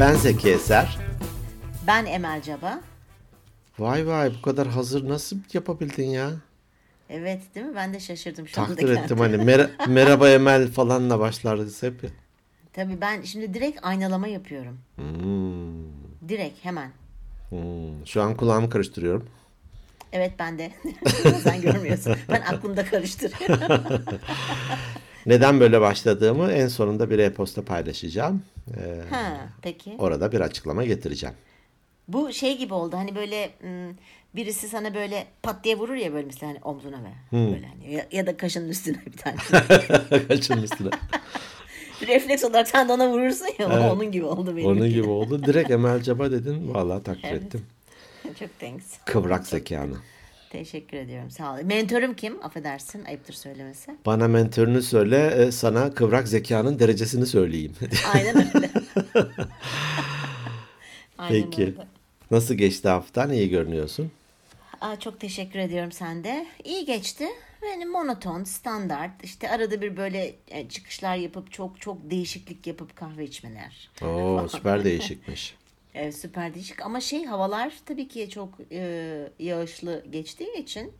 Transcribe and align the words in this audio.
Ben 0.00 0.14
Zeki 0.14 0.50
Eser. 0.50 0.98
Ben 1.86 2.06
Emel 2.06 2.42
Caba. 2.42 2.80
Vay 3.78 4.06
vay 4.06 4.32
bu 4.38 4.42
kadar 4.42 4.68
hazır 4.68 5.08
nasıl 5.08 5.36
yapabildin 5.52 6.06
ya? 6.06 6.30
Evet 7.10 7.40
değil 7.54 7.66
mi? 7.66 7.74
Ben 7.76 7.94
de 7.94 8.00
şaşırdım 8.00 8.48
şu 8.48 8.60
anda 8.62 8.74
Takdir 8.74 8.88
ettim 8.90 9.16
kendimi. 9.18 9.36
hani 9.36 9.50
mer- 9.62 9.70
merhaba 9.88 10.28
Emel 10.30 10.70
falanla 10.72 11.18
başlarız 11.20 11.82
hep. 11.82 12.00
Tabii 12.72 13.00
ben 13.00 13.22
şimdi 13.22 13.54
direkt 13.54 13.78
aynalama 13.82 14.26
yapıyorum. 14.28 14.78
Hmm, 14.96 16.28
Direkt 16.28 16.64
hemen. 16.64 16.90
hmm. 17.48 18.06
Şu 18.06 18.22
an 18.22 18.36
kulağımı 18.36 18.70
karıştırıyorum. 18.70 19.28
Evet 20.12 20.32
ben 20.38 20.58
de. 20.58 20.72
Sen 21.42 21.60
görmüyorsun. 21.60 22.16
Ben 22.28 22.40
aklımda 22.40 22.84
karıştırıyorum. 22.84 23.82
Neden 25.26 25.60
böyle 25.60 25.80
başladığımı 25.80 26.52
en 26.52 26.68
sonunda 26.68 27.10
bir 27.10 27.18
e-posta 27.18 27.62
paylaşacağım. 27.64 28.42
Ee, 28.76 29.00
ha, 29.10 29.48
peki. 29.62 29.94
orada 29.98 30.32
bir 30.32 30.40
açıklama 30.40 30.84
getireceğim. 30.84 31.34
Bu 32.08 32.32
şey 32.32 32.58
gibi 32.58 32.74
oldu. 32.74 32.96
Hani 32.96 33.14
böyle 33.14 33.50
birisi 34.34 34.68
sana 34.68 34.94
böyle 34.94 35.26
pat 35.42 35.64
diye 35.64 35.78
vurur 35.78 35.94
ya 35.94 36.12
böyle 36.12 36.26
mesela 36.26 36.52
hani 36.52 36.58
omzuna 36.62 36.96
ve 37.02 37.36
böyle 37.52 37.66
hani 37.66 37.92
ya, 37.94 38.06
ya 38.12 38.26
da 38.26 38.36
kaşının 38.36 38.68
üstüne 38.68 38.98
bir 39.06 39.16
tane. 39.16 39.36
Kaçın 40.28 40.62
üstüne. 40.62 40.90
Refleks 42.06 42.44
olarak 42.44 42.68
sen 42.68 42.88
de 42.88 42.92
ona 42.92 43.08
vurursun 43.08 43.46
ya. 43.58 43.92
Onun 43.92 44.12
gibi 44.12 44.24
oldu 44.24 44.56
benim. 44.56 44.68
Onun 44.68 44.88
gibi 44.88 45.08
oldu. 45.08 45.44
Direkt 45.44 45.70
Emel 45.70 46.02
Caba 46.02 46.30
dedin. 46.30 46.74
Vallahi 46.74 47.02
takdir 47.02 47.28
Evet. 47.28 47.42
ettim. 47.42 47.66
Çok 48.38 48.60
thanks. 48.60 48.84
Kıvrak 49.06 49.46
zekanı. 49.46 49.96
Teşekkür 50.50 50.96
ediyorum. 50.96 51.30
Sağ 51.30 51.54
ol. 51.54 51.58
Mentorum 51.64 52.14
kim? 52.14 52.44
Affedersin. 52.44 53.04
Ayıptır 53.04 53.34
söylemesi. 53.34 53.96
Bana 54.06 54.28
mentörünü 54.28 54.82
söyle, 54.82 55.26
e, 55.26 55.52
sana 55.52 55.94
kıvrak 55.94 56.28
zekanın 56.28 56.78
derecesini 56.78 57.26
söyleyeyim. 57.26 57.72
Aynen 58.14 58.36
öyle. 58.36 58.70
Aynen 61.18 61.50
Peki. 61.50 61.62
öyle. 61.62 61.86
Nasıl 62.30 62.54
geçti 62.54 62.88
haftan? 62.88 63.32
İyi 63.32 63.48
görünüyorsun. 63.50 64.10
Aa, 64.80 65.00
çok 65.00 65.20
teşekkür 65.20 65.58
ediyorum 65.58 65.92
sen 65.92 66.24
de. 66.24 66.46
İyi 66.64 66.84
geçti. 66.84 67.26
Benim 67.62 67.90
monoton, 67.90 68.44
standart. 68.44 69.24
İşte 69.24 69.50
arada 69.50 69.80
bir 69.82 69.96
böyle 69.96 70.34
e, 70.48 70.68
çıkışlar 70.68 71.16
yapıp 71.16 71.52
çok 71.52 71.80
çok 71.80 72.10
değişiklik 72.10 72.66
yapıp 72.66 72.96
kahve 72.96 73.24
içmeler. 73.24 73.90
Oo 74.02 74.48
süper 74.48 74.84
değişikmiş. 74.84 75.54
Evet, 75.94 76.16
süper 76.16 76.54
değişik 76.54 76.86
ama 76.86 77.00
şey 77.00 77.24
havalar 77.24 77.74
tabii 77.86 78.08
ki 78.08 78.30
çok 78.30 78.48
e, 78.72 79.28
yağışlı 79.38 80.04
geçtiği 80.10 80.56
için 80.58 80.92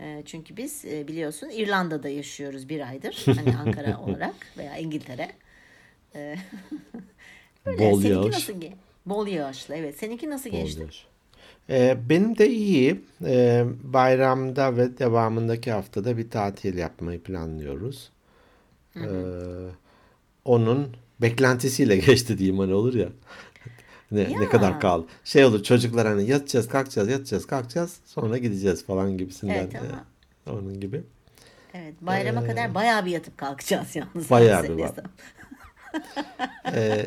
e, 0.00 0.22
çünkü 0.26 0.56
biz 0.56 0.84
e, 0.84 1.08
biliyorsun 1.08 1.48
İrlanda'da 1.48 2.08
yaşıyoruz 2.08 2.68
bir 2.68 2.88
aydır. 2.88 3.24
Hani 3.26 3.56
Ankara 3.56 4.00
olarak 4.06 4.34
veya 4.58 4.76
İngiltere. 4.76 5.30
E. 6.14 6.36
Bol 7.66 8.02
Seninki 8.02 8.08
yağış. 8.08 8.34
nasıl 8.34 8.62
Bol 9.06 9.26
yağışlı 9.26 9.76
evet. 9.76 9.96
Seninki 9.98 10.30
nasıl 10.30 10.50
geçti? 10.50 10.86
Ee, 11.70 11.96
benim 12.08 12.38
de 12.38 12.48
iyi. 12.50 13.00
Ee, 13.24 13.64
bayramda 13.82 14.76
ve 14.76 14.98
devamındaki 14.98 15.72
haftada 15.72 16.16
bir 16.18 16.30
tatil 16.30 16.78
yapmayı 16.78 17.22
planlıyoruz. 17.22 18.10
Ee, 18.96 19.00
onun 20.44 20.96
beklentisiyle 21.20 21.96
geçti 22.06 22.38
diyeyim 22.38 22.58
hani 22.58 22.74
olur 22.74 22.94
ya. 22.94 23.08
Ne, 24.10 24.40
ne 24.40 24.48
kadar 24.48 24.80
kaldı. 24.80 25.06
Şey 25.24 25.44
olur 25.44 25.62
çocuklar 25.62 26.06
hani 26.06 26.30
yatacağız 26.30 26.68
kalkacağız 26.68 27.08
yatacağız 27.08 27.46
kalkacağız 27.46 27.96
sonra 28.06 28.38
gideceğiz 28.38 28.84
falan 28.84 29.18
gibisinden. 29.18 29.54
Evet, 29.54 29.74
ama- 29.76 30.04
Ee, 30.46 30.50
onun 30.50 30.80
gibi. 30.80 31.02
Evet, 31.74 31.94
bayrama 32.00 32.44
kadar 32.46 32.74
bayağı 32.74 33.06
bir 33.06 33.10
yatıp 33.10 33.38
kalkacağız 33.38 33.96
yalnız. 33.96 34.26
Ee, 34.26 34.30
Bayağı 34.30 34.62
bir 34.62 34.68
var. 34.70 34.90
Ee, 36.74 37.06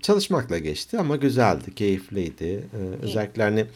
çalışmakla 0.00 0.58
geçti 0.58 0.98
ama 0.98 1.16
güzeldi, 1.16 1.74
keyifliydi. 1.74 2.44
Ee, 2.44 3.02
özellikle 3.02 3.42
hani 3.42 3.66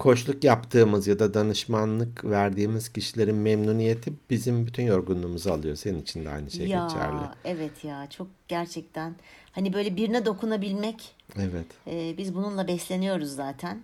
koçluk 0.00 0.44
yaptığımız 0.44 1.06
ya 1.06 1.18
da 1.18 1.34
danışmanlık 1.34 2.24
verdiğimiz 2.24 2.88
kişilerin 2.88 3.36
memnuniyeti 3.36 4.12
bizim 4.30 4.66
bütün 4.66 4.82
yorgunluğumuzu 4.82 5.50
alıyor. 5.52 5.76
Senin 5.76 6.02
için 6.02 6.24
de 6.24 6.30
aynı 6.30 6.50
şey 6.50 6.66
ya 6.66 6.86
geçerli. 6.86 7.20
evet 7.44 7.84
ya 7.84 8.06
çok 8.10 8.26
gerçekten 8.48 9.14
hani 9.52 9.72
böyle 9.72 9.96
birine 9.96 10.26
dokunabilmek 10.26 11.14
Evet. 11.38 11.66
e, 11.86 12.14
biz 12.18 12.34
bununla 12.34 12.68
besleniyoruz 12.68 13.34
zaten. 13.34 13.80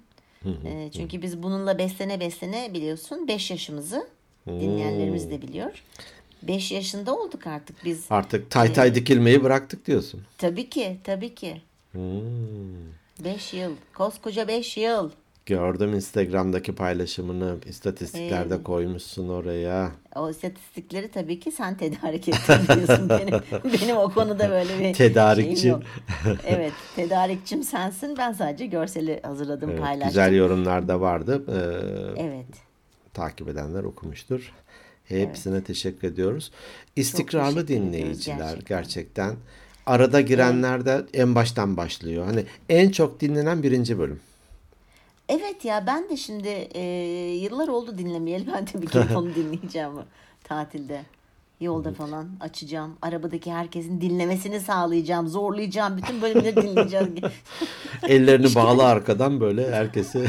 E, 0.64 0.90
çünkü 0.96 1.22
biz 1.22 1.42
bununla 1.42 1.78
beslene 1.78 2.20
beslene 2.20 2.74
biliyorsun 2.74 3.28
5 3.28 3.50
yaşımızı 3.50 4.08
dinleyenlerimiz 4.46 5.30
de 5.30 5.42
biliyor. 5.42 5.82
5 6.42 6.72
yaşında 6.72 7.16
olduk 7.16 7.46
artık 7.46 7.84
biz. 7.84 8.06
Artık 8.10 8.50
tay 8.50 8.72
tay 8.72 8.94
dikilmeyi 8.94 9.44
bıraktık 9.44 9.86
diyorsun. 9.86 10.22
Tabii 10.38 10.70
ki 10.70 10.98
tabii 11.04 11.34
ki. 11.34 11.62
Hmm. 11.92 12.00
5 13.24 13.54
yıl 13.54 13.72
koskoca 13.94 14.48
5 14.48 14.76
yıl. 14.76 15.10
Gördüm 15.46 15.94
Instagram'daki 15.94 16.74
paylaşımını, 16.74 17.56
istatistiklerde 17.66 18.62
koymuşsun 18.62 19.28
oraya. 19.28 19.90
O 20.16 20.30
istatistikleri 20.30 21.08
tabii 21.08 21.40
ki 21.40 21.52
sen 21.52 21.76
tedarik 21.76 22.28
ettiriyorsun 22.28 23.08
benim. 23.08 23.40
benim 23.80 23.96
o 23.96 24.10
konuda 24.10 24.50
böyle 24.50 24.78
bir 24.78 24.94
Tedarikçi. 24.94 25.74
Evet, 26.46 26.72
tedarikçim 26.96 27.62
sensin. 27.62 28.16
Ben 28.18 28.32
sadece 28.32 28.66
görseli 28.66 29.20
hazırladım, 29.22 29.70
Evet, 29.70 29.80
paylaştım. 29.80 30.08
güzel 30.08 30.34
yorumlar 30.34 30.88
da 30.88 31.00
vardı. 31.00 31.42
Ee, 31.48 32.22
Evet. 32.22 32.46
takip 33.14 33.48
edenler 33.48 33.82
okumuştur. 33.84 34.52
Hepsine 35.04 35.62
teşekkür 35.64 36.08
ediyoruz. 36.08 36.50
İstikrarlı 36.96 37.66
teşekkür 37.66 37.68
dinleyiciler 37.86 38.36
gerçekten. 38.36 38.76
gerçekten. 38.78 39.34
Arada 39.86 40.20
girenler 40.20 40.84
de 40.86 41.04
en 41.14 41.34
baştan 41.34 41.76
başlıyor. 41.76 42.24
Hani 42.26 42.44
en 42.68 42.90
çok 42.90 43.20
dinlenen 43.20 43.62
birinci 43.62 43.98
bölüm. 43.98 44.20
Evet 45.28 45.64
ya 45.64 45.86
ben 45.86 46.08
de 46.08 46.16
şimdi 46.16 46.48
e, 46.74 46.82
yıllar 47.42 47.68
oldu 47.68 47.98
dinlemeyeli. 47.98 48.46
Ben 48.52 48.66
de 48.66 48.82
bir 48.82 48.86
kere 48.86 49.16
onu 49.16 49.34
dinleyeceğim 49.34 49.92
tatilde. 50.44 51.02
Yolda 51.60 51.92
falan 51.92 52.28
açacağım. 52.40 52.96
Arabadaki 53.02 53.52
herkesin 53.52 54.00
dinlemesini 54.00 54.60
sağlayacağım. 54.60 55.28
Zorlayacağım. 55.28 55.96
Bütün 55.96 56.22
bölümleri 56.22 56.56
dinleyeceğiz. 56.56 57.08
Ellerini 58.08 58.46
bağlı 58.54 58.84
arkadan 58.84 59.40
böyle 59.40 59.70
herkesi. 59.70 60.26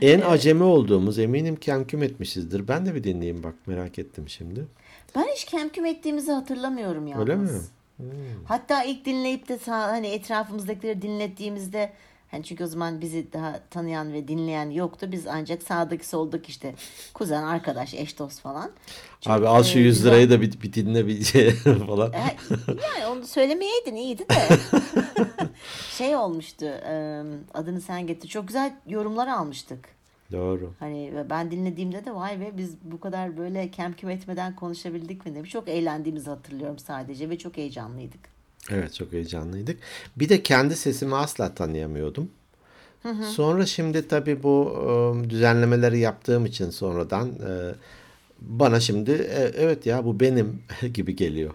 En 0.00 0.20
acemi 0.20 0.62
olduğumuz 0.62 1.18
eminim 1.18 1.56
ki 1.56 1.72
küm 1.88 2.02
etmişizdir. 2.02 2.68
Ben 2.68 2.86
de 2.86 2.94
bir 2.94 3.04
dinleyeyim 3.04 3.42
bak 3.42 3.54
merak 3.66 3.98
ettim 3.98 4.28
şimdi. 4.28 4.66
Ben 5.16 5.26
hiç 5.34 5.44
kemküm 5.44 5.86
ettiğimizi 5.86 6.32
hatırlamıyorum 6.32 7.06
yalnız. 7.06 7.28
Öyle 7.28 7.36
mi? 7.36 7.48
Hatta 8.44 8.84
ilk 8.84 9.04
dinleyip 9.04 9.48
de 9.48 9.58
hani 9.66 10.06
etrafımızdakileri 10.06 11.02
dinlettiğimizde 11.02 11.92
hani 12.32 12.44
çünkü 12.44 12.64
o 12.64 12.66
zaman 12.66 13.00
bizi 13.00 13.32
daha 13.32 13.60
tanıyan 13.70 14.12
ve 14.12 14.28
dinleyen 14.28 14.70
yoktu. 14.70 15.06
Biz 15.12 15.26
ancak 15.26 15.62
sağdaki 15.62 16.08
soldaki 16.08 16.50
işte 16.50 16.74
kuzen, 17.14 17.42
arkadaş, 17.42 17.94
eş 17.94 18.18
dost 18.18 18.40
falan. 18.40 18.70
Çok, 19.20 19.32
Abi 19.32 19.48
al 19.48 19.62
şu 19.62 19.78
e, 19.78 19.82
100 19.82 19.96
güzel- 19.96 20.10
lirayı 20.10 20.30
da 20.30 20.40
bir, 20.40 20.60
bir 20.62 20.72
dinle 20.72 21.06
bir 21.06 21.24
şey 21.24 21.50
falan. 21.86 22.12
E, 22.12 22.18
Yani 22.68 23.06
onu 23.12 23.26
söylemeyeydin 23.26 23.94
iyiydi 23.94 24.24
de. 24.28 24.58
şey 25.98 26.16
olmuştu. 26.16 26.64
e, 26.64 27.22
Adını 27.54 27.80
sen 27.80 28.06
getir. 28.06 28.28
Çok 28.28 28.46
güzel 28.48 28.74
yorumlar 28.86 29.28
almıştık. 29.28 29.88
Doğru. 30.32 30.72
Hani 30.80 31.12
ben 31.30 31.50
dinlediğimde 31.50 32.04
de 32.04 32.14
vay 32.14 32.40
be 32.40 32.50
biz 32.56 32.74
bu 32.84 33.00
kadar 33.00 33.36
böyle 33.36 33.70
kem 33.70 33.92
küm 33.92 34.10
etmeden 34.10 34.56
konuşabildik 34.56 35.26
mi 35.26 35.34
demiş. 35.34 35.50
Çok 35.50 35.68
eğlendiğimizi 35.68 36.30
hatırlıyorum 36.30 36.78
sadece 36.78 37.30
ve 37.30 37.38
çok 37.38 37.56
heyecanlıydık. 37.56 38.20
Evet 38.70 38.94
çok 38.94 39.12
heyecanlıydık. 39.12 39.78
Bir 40.16 40.28
de 40.28 40.42
kendi 40.42 40.76
sesimi 40.76 41.16
asla 41.16 41.54
tanıyamıyordum. 41.54 42.30
Sonra 43.34 43.66
şimdi 43.66 44.08
tabii 44.08 44.42
bu 44.42 44.74
e, 45.26 45.30
düzenlemeleri 45.30 45.98
yaptığım 45.98 46.46
için 46.46 46.70
sonradan 46.70 47.28
e, 47.28 47.74
bana 48.40 48.80
şimdi 48.80 49.10
e, 49.10 49.50
evet 49.56 49.86
ya 49.86 50.04
bu 50.04 50.20
benim 50.20 50.62
gibi 50.94 51.16
geliyor. 51.16 51.54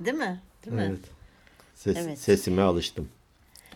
Değil 0.00 0.16
mi? 0.16 0.40
Değil 0.64 0.76
mi? 0.76 0.82
Evet. 0.88 1.00
Ses, 1.74 1.96
Evet. 1.96 2.18
Sesime 2.18 2.62
alıştım. 2.62 3.08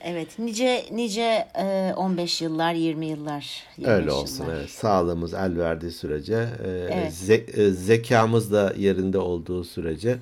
Evet. 0.01 0.39
Nice 0.39 0.85
nice 0.93 1.49
e, 1.59 1.93
15 1.97 2.43
yıllar, 2.43 2.75
20 2.75 3.07
yıllar. 3.07 3.63
25 3.79 3.89
Öyle 3.99 4.13
olsun 4.13 4.45
yıllar. 4.45 4.57
evet. 4.57 4.71
Sağlığımız 4.71 5.35
el 5.35 5.59
verdiği 5.59 5.91
sürece, 5.91 6.49
e, 6.65 6.69
Evet. 6.91 7.13
ze- 7.13 7.61
e, 7.63 7.71
zekamız 7.71 8.53
da 8.53 8.75
yerinde 8.77 9.19
olduğu 9.19 9.65
sürece. 9.65 10.19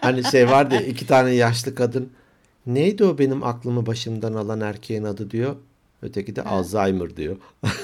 Hani 0.00 0.24
şey 0.24 0.50
vardı 0.50 0.76
iki 0.88 1.06
tane 1.06 1.30
yaşlı 1.30 1.74
kadın. 1.74 2.10
Neydi 2.66 3.04
o 3.04 3.18
benim 3.18 3.42
aklımı 3.44 3.86
başımdan 3.86 4.34
alan 4.34 4.60
erkeğin 4.60 5.04
adı 5.04 5.30
diyor. 5.30 5.56
Öteki 6.02 6.36
de 6.36 6.42
Alzheimer 6.42 7.16
diyor. 7.16 7.36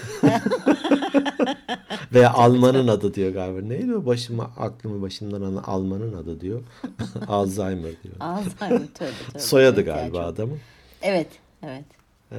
Veya 2.12 2.32
Alman'ın 2.32 2.88
adı 2.88 3.14
diyor 3.14 3.30
galiba. 3.32 3.60
Neydi 3.66 3.94
o 3.94 4.06
başıma 4.06 4.44
aklımı 4.44 5.02
başımdan 5.02 5.42
alan 5.42 5.62
Alman'ın 5.66 6.12
adı 6.14 6.40
diyor. 6.40 6.62
Alzheimer 7.28 7.92
diyor. 8.02 8.14
Alzheimer 8.20 8.78
tövbe 8.78 9.10
tövbe. 9.28 9.38
Soyadı 9.38 9.82
galiba 9.82 10.20
adamın. 10.20 10.58
Evet. 11.02 11.28
Evet. 11.62 11.84
Ee, 12.32 12.38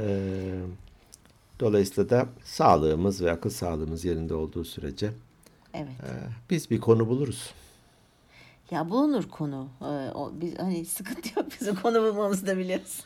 dolayısıyla 1.59 2.09
da 2.09 2.25
sağlığımız 2.43 3.21
ve 3.21 3.31
akıl 3.31 3.49
sağlığımız 3.49 4.05
yerinde 4.05 4.33
olduğu 4.33 4.63
sürece 4.63 5.11
Evet. 5.73 5.87
e, 5.89 6.09
biz 6.49 6.71
bir 6.71 6.79
konu 6.79 7.07
buluruz. 7.07 7.49
Ya 8.71 8.89
bulunur 8.89 9.29
konu. 9.29 9.69
Ee, 9.81 9.85
o, 10.13 10.31
biz, 10.33 10.59
hani 10.59 10.85
sıkıntı 10.85 11.39
yok 11.39 11.47
bizim 11.59 11.75
konu 11.75 12.01
bulmamızda 12.01 12.57
biliyorsun. 12.57 13.05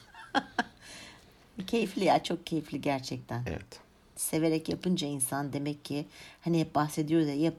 keyifli 1.68 2.04
ya 2.04 2.24
çok 2.24 2.46
keyifli 2.46 2.82
gerçekten. 2.82 3.44
Evet. 3.48 3.80
Severek 4.16 4.70
yapınca 4.70 5.08
insan 5.08 5.54
demek 5.54 5.86
ki 5.86 6.06
hani 6.42 6.60
hep 6.60 6.76
bahsediyoruz 6.76 7.28
ya 7.28 7.36
yap, 7.36 7.56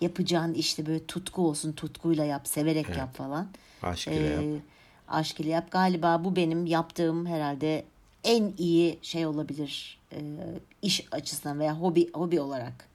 yapacağın 0.00 0.54
işte 0.54 0.86
böyle 0.86 1.06
tutku 1.06 1.48
olsun 1.48 1.72
tutkuyla 1.72 2.24
yap 2.24 2.48
severek 2.48 2.86
Evet. 2.86 2.98
yap 2.98 3.16
falan. 3.16 3.48
Aşk 3.82 4.08
ile 4.08 4.14
yap. 4.14 4.42
Ee, 4.42 4.60
aşk 5.08 5.40
ile 5.40 5.50
yap. 5.50 5.70
Galiba 5.70 6.24
bu 6.24 6.36
benim 6.36 6.66
yaptığım 6.66 7.26
herhalde 7.26 7.84
en 8.24 8.52
iyi 8.58 8.98
şey 9.02 9.26
olabilir. 9.26 9.98
Ee, 10.12 10.20
iş 10.82 11.06
açısından 11.12 11.58
veya 11.58 11.80
hobi 11.80 12.12
hobi 12.12 12.40
olarak 12.40 12.88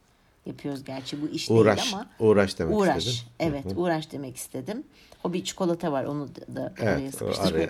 yapıyoruz 0.49 0.83
gerçi 0.83 1.21
bu 1.21 1.27
iş 1.27 1.49
Uğraş. 1.51 1.83
değil 1.83 1.93
ama. 1.95 2.09
Uğraş 2.19 2.59
demek 2.59 2.77
uğraş. 2.77 3.07
istedim. 3.07 3.29
Evet, 3.39 3.65
uğraş 3.75 4.11
demek 4.11 4.35
istedim. 4.37 4.83
Hobi 5.23 5.43
çikolata 5.43 5.91
var 5.91 6.03
onu 6.03 6.27
da, 6.35 6.55
da 6.55 6.73
Evet, 6.79 7.21
araya 7.21 7.31
o 7.35 7.47
araya. 7.47 7.69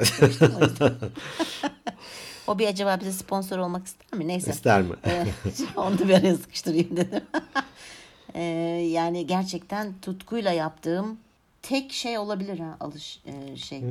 O. 2.46 2.52
Hobi 2.52 2.68
acaba 2.68 3.00
bize 3.00 3.12
sponsor 3.12 3.58
olmak 3.58 3.88
ister 3.88 4.20
mi? 4.20 4.28
Neyse. 4.28 4.52
İster 4.52 4.82
mi? 4.82 4.96
Ee, 5.06 5.26
onu 5.76 6.00
da 6.00 6.08
bir 6.08 6.14
araya 6.14 6.36
sıkıştırayım 6.36 6.98
dedim. 6.98 7.24
Ee, 8.34 8.42
yani 8.92 9.28
gerçekten 9.28 9.94
tutkuyla 10.02 10.52
yaptığım 10.52 11.18
tek 11.62 11.92
şey 11.94 12.18
olabilir 12.18 12.60
ha 12.60 12.78
alış 12.80 13.22
e, 13.26 13.56
şey 13.58 13.82
Hmm. 13.82 13.90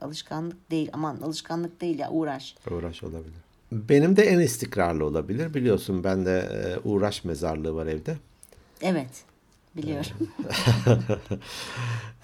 alışkanlık 0.00 0.70
değil 0.70 0.90
aman 0.92 1.16
alışkanlık 1.20 1.80
değil 1.80 1.98
ya 1.98 2.10
uğraş. 2.10 2.54
Uğraş 2.70 3.02
olabilir. 3.02 3.34
Benim 3.72 4.16
de 4.16 4.22
en 4.22 4.38
istikrarlı 4.38 5.04
olabilir. 5.04 5.54
Biliyorsun 5.54 6.04
ben 6.04 6.26
de 6.26 6.38
e, 6.38 6.88
uğraş 6.88 7.24
mezarlığı 7.24 7.74
var 7.74 7.86
evde. 7.86 8.16
Evet 8.82 9.10
biliyorum. 9.76 10.10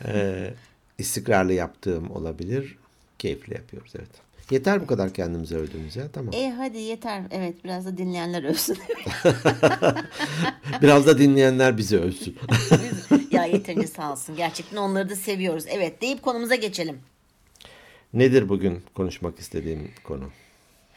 E, 0.07 0.55
istikrarlı 0.99 1.53
yaptığım 1.53 2.11
olabilir. 2.11 2.77
Keyifli 3.19 3.55
yapıyoruz 3.55 3.93
evet. 3.97 4.09
Yeter 4.51 4.81
bu 4.81 4.87
kadar 4.87 5.15
kendimize 5.15 5.57
övdüğümüz 5.57 5.97
ya 5.97 6.09
tamam. 6.13 6.35
e 6.35 6.51
hadi 6.51 6.79
yeter 6.79 7.23
evet 7.31 7.65
biraz 7.65 7.87
da 7.87 7.97
dinleyenler 7.97 8.45
ölsün. 8.45 8.79
Biraz 10.83 11.07
da 11.07 11.19
dinleyenler 11.19 11.77
bizi 11.79 11.99
övsün. 11.99 12.37
ya 13.31 13.45
yeterince 13.45 13.87
sağ 13.87 14.13
olsun 14.13 14.37
gerçekten 14.37 14.77
onları 14.77 15.09
da 15.11 15.17
seviyoruz. 15.17 15.65
Evet 15.69 16.03
deyip 16.03 16.23
konumuza 16.23 16.55
geçelim. 16.55 16.99
Nedir 18.15 18.49
bugün 18.49 18.83
konuşmak 18.95 19.39
istediğim 19.39 19.91
konu? 20.05 20.25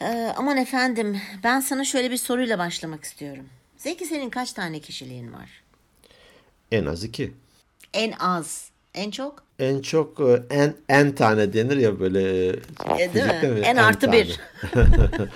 Ee, 0.02 0.34
aman 0.38 0.58
efendim 0.58 1.18
ben 1.44 1.60
sana 1.60 1.84
şöyle 1.84 2.12
bir 2.12 2.18
soruyla 2.18 2.58
başlamak 2.60 3.04
istiyorum. 3.04 3.46
Zeki 3.78 4.06
senin 4.06 4.30
kaç 4.30 4.54
tane 4.54 4.80
kişiliğin 4.80 5.34
var? 5.34 5.50
En 6.72 6.86
az 6.86 7.04
iki. 7.04 7.34
En 7.94 8.12
az, 8.12 8.70
en 8.94 9.12
çok? 9.12 9.44
En 9.60 9.82
çok 9.82 10.20
e, 10.20 10.44
en 10.50 10.74
en 10.90 11.16
tane 11.16 11.54
denir 11.54 11.78
ya 11.78 12.00
böyle. 12.00 12.46
e, 12.48 12.50
E, 12.50 13.14
değil 13.14 13.26
mi? 13.26 13.32
fizikte 13.32 13.48
En 13.66 13.76
artı 13.76 14.00
tane. 14.06 14.14
bir. 14.24 14.40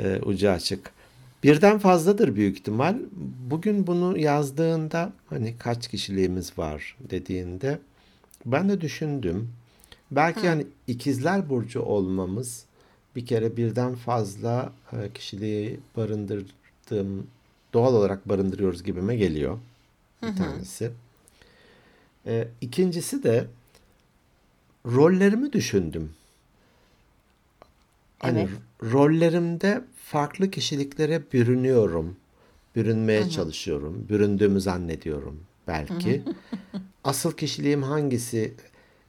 E, 0.00 0.18
ucu 0.22 0.50
açık. 0.50 0.90
Birden 1.42 1.78
fazladır 1.78 2.34
büyük 2.36 2.58
ihtimal. 2.58 2.96
Bugün 3.50 3.86
bunu 3.86 4.18
yazdığında 4.18 5.12
hani 5.30 5.54
kaç 5.58 5.88
kişiliğimiz 5.88 6.58
var 6.58 6.96
dediğinde 7.10 7.78
ben 8.46 8.68
de 8.68 8.80
düşündüm. 8.80 9.52
Belki 10.10 10.48
hani 10.48 10.66
ikizler 10.86 11.48
burcu 11.50 11.80
olmamız 11.82 12.64
bir 13.16 13.26
kere 13.26 13.56
birden 13.56 13.94
fazla 13.94 14.72
e, 14.92 15.12
kişiliği 15.12 15.80
barındırdığım 15.96 17.26
doğal 17.72 17.94
olarak 17.94 18.28
barındırıyoruz 18.28 18.82
gibime 18.82 19.16
geliyor. 19.16 19.58
Bir 20.22 20.36
tanesi. 20.36 20.90
E, 22.26 22.48
ikincisi 22.60 23.22
de 23.22 23.46
rollerimi 24.86 25.52
düşündüm. 25.52 26.12
Hani 28.18 28.38
Evet. 28.40 28.92
rollerimde 28.92 29.84
farklı 30.04 30.50
kişiliklere 30.50 31.22
bürünüyorum. 31.32 32.16
Bürünmeye 32.76 33.30
çalışıyorum. 33.30 34.06
Büründüğümü 34.08 34.60
zannediyorum 34.60 35.40
belki. 35.68 36.22
Asıl 37.04 37.32
kişiliğim 37.32 37.82
hangisi? 37.82 38.54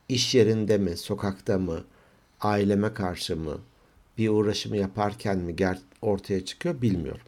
İş 0.09 0.35
yerinde 0.35 0.77
mi, 0.77 0.97
sokakta 0.97 1.57
mı, 1.57 1.83
aileme 2.41 2.93
karşı 2.93 3.37
mı, 3.37 3.57
bir 4.17 4.29
uğraşımı 4.29 4.77
yaparken 4.77 5.37
mi 5.37 5.55
ortaya 6.01 6.45
çıkıyor 6.45 6.81
bilmiyorum. 6.81 7.25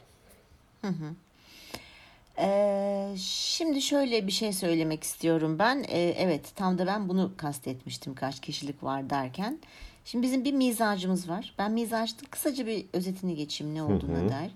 Ee, 2.38 3.16
şimdi 3.18 3.82
şöyle 3.82 4.28
bir 4.28 4.32
şey 4.32 4.54
söylemek 4.54 5.04
istiyorum 5.04 5.60
ben. 5.60 5.86
Ee, 5.88 6.16
evet 6.18 6.56
tam 6.56 6.78
da 6.78 6.88
ben 6.88 7.10
bunu 7.10 7.32
kastetmiştim 7.38 8.16
kaç 8.16 8.40
kişilik 8.40 8.84
var 8.84 9.10
derken. 9.10 9.60
Şimdi 10.06 10.24
bizim 10.24 10.46
bir 10.46 10.54
mizacımız 10.54 11.30
var. 11.30 11.54
Ben 11.58 11.72
mizacın 11.72 12.18
kısaca 12.30 12.68
bir 12.68 12.86
özetini 12.94 13.36
geçeyim 13.36 13.76
ne 13.76 13.84
olduğuna 13.84 14.30
dair. 14.30 14.52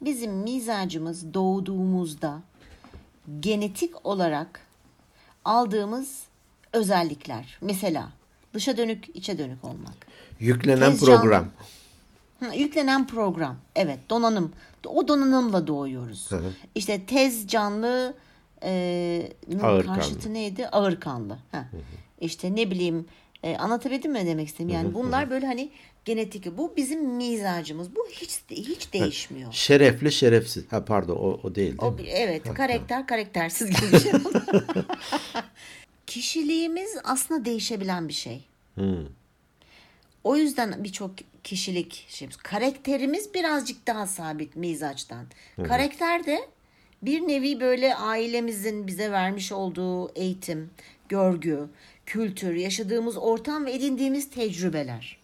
Bizim 0.00 0.32
mizacımız 0.32 1.34
doğduğumuzda 1.34 2.42
genetik 3.40 4.06
olarak 4.06 4.66
aldığımız 5.44 6.24
özellikler. 6.72 7.58
Mesela 7.60 8.08
dışa 8.54 8.76
dönük, 8.76 9.16
içe 9.16 9.38
dönük 9.38 9.64
olmak. 9.64 10.06
Yüklenen 10.40 10.90
Tez 10.90 11.00
canlı. 11.00 11.20
program. 11.20 11.46
Hı, 12.40 12.54
yüklenen 12.56 13.06
program. 13.06 13.56
Evet 13.76 13.98
donanım. 14.10 14.52
O 14.86 15.08
donanımla 15.08 15.66
doğuyoruz. 15.66 16.28
İşte 16.74 17.00
tez 17.06 17.48
canlı 17.48 18.14
e, 18.62 19.32
Ağır 19.62 19.86
karşıtı 19.86 20.20
kanlı. 20.20 20.34
neydi? 20.34 20.66
Ağır 20.68 21.00
kanlı. 21.00 21.38
Heh. 21.52 21.58
İşte 22.20 22.54
ne 22.56 22.70
bileyim 22.70 23.06
e, 23.42 23.56
anlatabildim 23.56 24.12
mi 24.12 24.26
demek 24.26 24.48
istedim? 24.48 24.68
Yani 24.68 24.94
bunlar 24.94 25.30
böyle 25.30 25.46
hani 25.46 25.70
genetik. 26.04 26.58
Bu 26.58 26.72
bizim 26.76 27.04
mizacımız. 27.14 27.96
Bu 27.96 28.06
hiç 28.12 28.40
hiç 28.50 28.92
değişmiyor. 28.92 29.52
Şerefli 29.52 30.12
şerefsiz. 30.12 30.64
Ha 30.72 30.84
pardon 30.84 31.16
o, 31.16 31.40
o 31.42 31.54
değil 31.54 31.78
değil 31.78 31.82
O 31.82 31.90
mi? 31.92 32.02
evet 32.08 32.54
karakter 32.54 33.06
karaktersiz 33.06 33.70
gibi 33.70 33.92
bir 33.92 34.00
şey. 34.00 34.12
Kişiliğimiz 36.06 36.96
aslında 37.04 37.44
değişebilen 37.44 38.08
bir 38.08 38.12
şey. 38.12 38.44
Hmm. 38.74 39.06
O 40.24 40.36
yüzden 40.36 40.84
birçok 40.84 41.10
kişilik 41.44 42.06
şey, 42.08 42.28
karakterimiz 42.42 43.34
birazcık 43.34 43.86
daha 43.86 44.06
sabit 44.06 44.56
mizaçtan. 44.56 45.26
Karakter 45.68 46.26
de 46.26 46.48
bir 47.02 47.20
nevi 47.20 47.60
böyle 47.60 47.94
ailemizin 47.94 48.86
bize 48.86 49.10
vermiş 49.12 49.52
olduğu 49.52 50.12
eğitim, 50.14 50.70
görgü, 51.08 51.68
kültür, 52.06 52.54
yaşadığımız 52.54 53.16
ortam 53.16 53.66
ve 53.66 53.72
edindiğimiz 53.72 54.30
tecrübeler. 54.30 55.20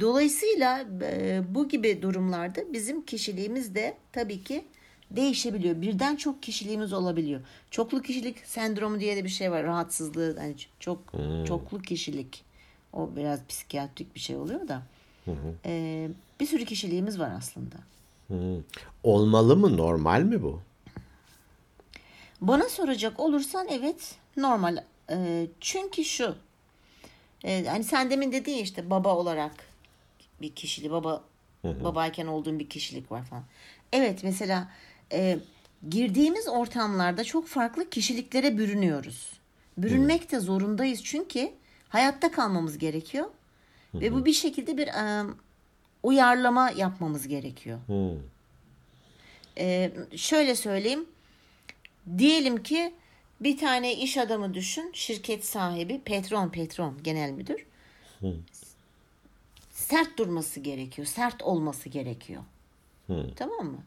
Dolayısıyla 0.00 0.86
e, 1.02 1.42
bu 1.48 1.68
gibi 1.68 2.02
durumlarda 2.02 2.72
bizim 2.72 3.02
kişiliğimiz 3.04 3.74
de 3.74 3.96
tabii 4.12 4.42
ki 4.42 4.64
değişebiliyor. 5.10 5.82
Birden 5.82 6.16
çok 6.16 6.42
kişiliğimiz 6.42 6.92
olabiliyor. 6.92 7.40
Çoklu 7.70 8.02
kişilik 8.02 8.38
sendromu 8.38 9.00
diye 9.00 9.16
de 9.16 9.24
bir 9.24 9.28
şey 9.28 9.50
var. 9.50 9.64
Rahatsızlığı 9.64 10.38
hani 10.38 10.54
çok 10.80 10.98
çoklu 11.46 11.82
kişilik. 11.82 12.44
O 12.92 13.16
biraz 13.16 13.46
psikiyatrik 13.48 14.14
bir 14.14 14.20
şey 14.20 14.36
oluyor 14.36 14.68
da. 14.68 14.82
E, 15.66 16.08
bir 16.40 16.46
sürü 16.46 16.64
kişiliğimiz 16.64 17.18
var 17.18 17.32
aslında. 17.38 17.76
Hmm. 18.26 18.62
Olmalı 19.02 19.56
mı? 19.56 19.76
Normal 19.76 20.22
mi 20.22 20.42
bu? 20.42 20.60
Bana 22.40 22.68
soracak 22.68 23.20
olursan 23.20 23.66
evet 23.70 24.14
normal. 24.36 24.84
E, 25.10 25.46
çünkü 25.60 26.04
şu 26.04 26.34
e, 27.44 27.64
hani 27.66 27.84
sen 27.84 28.10
demin 28.10 28.32
dedin 28.32 28.52
ya 28.52 28.60
işte 28.60 28.90
baba 28.90 29.16
olarak 29.16 29.52
bir 30.40 30.52
kişiliği 30.52 30.92
baba 30.92 31.24
babayken 31.64 32.26
olduğun 32.26 32.58
bir 32.58 32.68
kişilik 32.68 33.12
var 33.12 33.24
falan. 33.24 33.44
Evet 33.92 34.24
mesela 34.24 34.68
e, 35.12 35.38
girdiğimiz 35.90 36.48
ortamlarda 36.48 37.24
çok 37.24 37.46
farklı 37.46 37.90
kişiliklere 37.90 38.58
bürünüyoruz. 38.58 39.32
Bürünmek 39.78 40.32
de 40.32 40.40
zorundayız 40.40 41.04
çünkü 41.04 41.52
hayatta 41.92 42.30
kalmamız 42.30 42.78
gerekiyor. 42.78 43.26
Ve 43.94 44.12
bu 44.12 44.24
bir 44.24 44.32
şekilde 44.32 44.76
bir 44.76 44.86
e, 44.88 45.24
uyarlama 46.02 46.70
yapmamız 46.70 47.28
gerekiyor. 47.28 47.78
Ee, 49.58 49.92
şöyle 50.16 50.54
söyleyeyim. 50.54 51.04
Diyelim 52.18 52.62
ki 52.62 52.94
bir 53.40 53.58
tane 53.58 53.94
iş 53.96 54.18
adamı 54.18 54.54
düşün. 54.54 54.90
Şirket 54.92 55.44
sahibi, 55.44 56.00
patron, 56.00 56.48
patron, 56.48 56.98
genel 57.04 57.30
müdür. 57.30 57.66
Sert 59.70 60.18
durması 60.18 60.60
gerekiyor. 60.60 61.06
Sert 61.06 61.42
olması 61.42 61.88
gerekiyor. 61.88 62.42
Tamam 63.36 63.66
mı? 63.66 63.78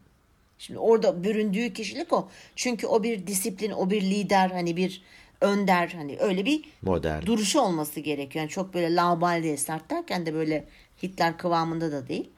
Şimdi 0.58 0.78
orada 0.78 1.24
büründüğü 1.24 1.72
kişilik 1.72 2.12
o. 2.12 2.28
Çünkü 2.56 2.86
o 2.86 3.02
bir 3.02 3.26
disiplin, 3.26 3.70
o 3.70 3.90
bir 3.90 4.02
lider, 4.02 4.50
hani 4.50 4.76
bir 4.76 5.02
önder, 5.40 5.88
hani 5.88 6.18
öyle 6.18 6.44
bir 6.44 6.64
Model. 6.82 7.22
duruşu 7.26 7.60
olması 7.60 8.00
gerekiyor. 8.00 8.42
Yani 8.42 8.50
çok 8.50 8.74
böyle 8.74 8.94
laubal 8.94 9.42
değil, 9.42 9.56
sert 9.56 9.90
derken 9.90 10.26
de 10.26 10.34
böyle 10.34 10.64
Hitler 11.02 11.38
kıvamında 11.38 11.92
da 11.92 12.08
değil. 12.08 12.30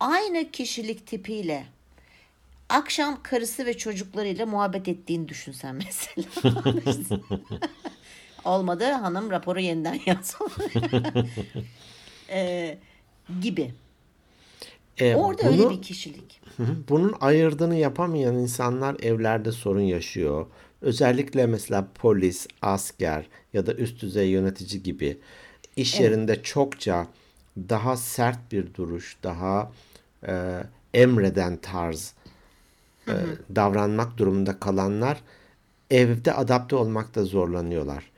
Aynı 0.00 0.50
kişilik 0.50 1.06
tipiyle 1.06 1.64
akşam 2.68 3.22
karısı 3.22 3.66
ve 3.66 3.76
çocuklarıyla 3.78 4.46
muhabbet 4.46 4.88
ettiğini 4.88 5.28
düşünsen 5.28 5.74
mesela. 5.74 6.62
Olmadı 8.44 8.84
hanım 8.84 9.30
raporu 9.30 9.60
yeniden 9.60 10.00
yaz. 10.06 10.36
ee, 12.30 12.78
gibi. 13.40 13.72
E, 14.98 15.14
Orada 15.14 15.42
bunu, 15.42 15.50
öyle 15.50 15.70
bir 15.70 15.82
kişilik. 15.82 16.40
Hı 16.56 16.62
hı. 16.62 16.76
Bunun 16.88 17.14
ayırdığını 17.20 17.76
yapamayan 17.76 18.34
insanlar 18.34 18.96
evlerde 19.02 19.52
sorun 19.52 19.80
yaşıyor. 19.80 20.46
Özellikle 20.82 21.46
mesela 21.46 21.88
polis, 21.94 22.46
asker 22.62 23.28
ya 23.52 23.66
da 23.66 23.74
üst 23.74 24.02
düzey 24.02 24.28
yönetici 24.28 24.82
gibi 24.82 25.18
iş 25.76 26.00
yerinde 26.00 26.42
çokça 26.42 27.06
daha 27.56 27.96
sert 27.96 28.52
bir 28.52 28.74
duruş, 28.74 29.16
daha 29.22 29.72
e, 30.26 30.62
emreden 30.94 31.56
tarz 31.56 32.14
e, 33.08 33.14
davranmak 33.54 34.18
durumunda 34.18 34.58
kalanlar 34.58 35.22
evde 35.90 36.32
adapte 36.32 36.76
olmakta 36.76 37.24
zorlanıyorlar. 37.24 38.10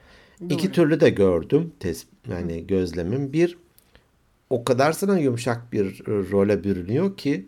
İki 0.50 0.72
türlü 0.72 1.00
de 1.00 1.10
gördüm 1.10 1.72
tes 1.80 2.06
yani 2.28 2.66
gözlemim. 2.66 3.32
Bir 3.32 3.58
o 4.50 4.64
kadar 4.64 4.92
sana 4.92 5.18
yumuşak 5.18 5.72
bir 5.72 6.00
e, 6.00 6.30
role 6.30 6.64
bürünüyor 6.64 7.16
ki 7.16 7.46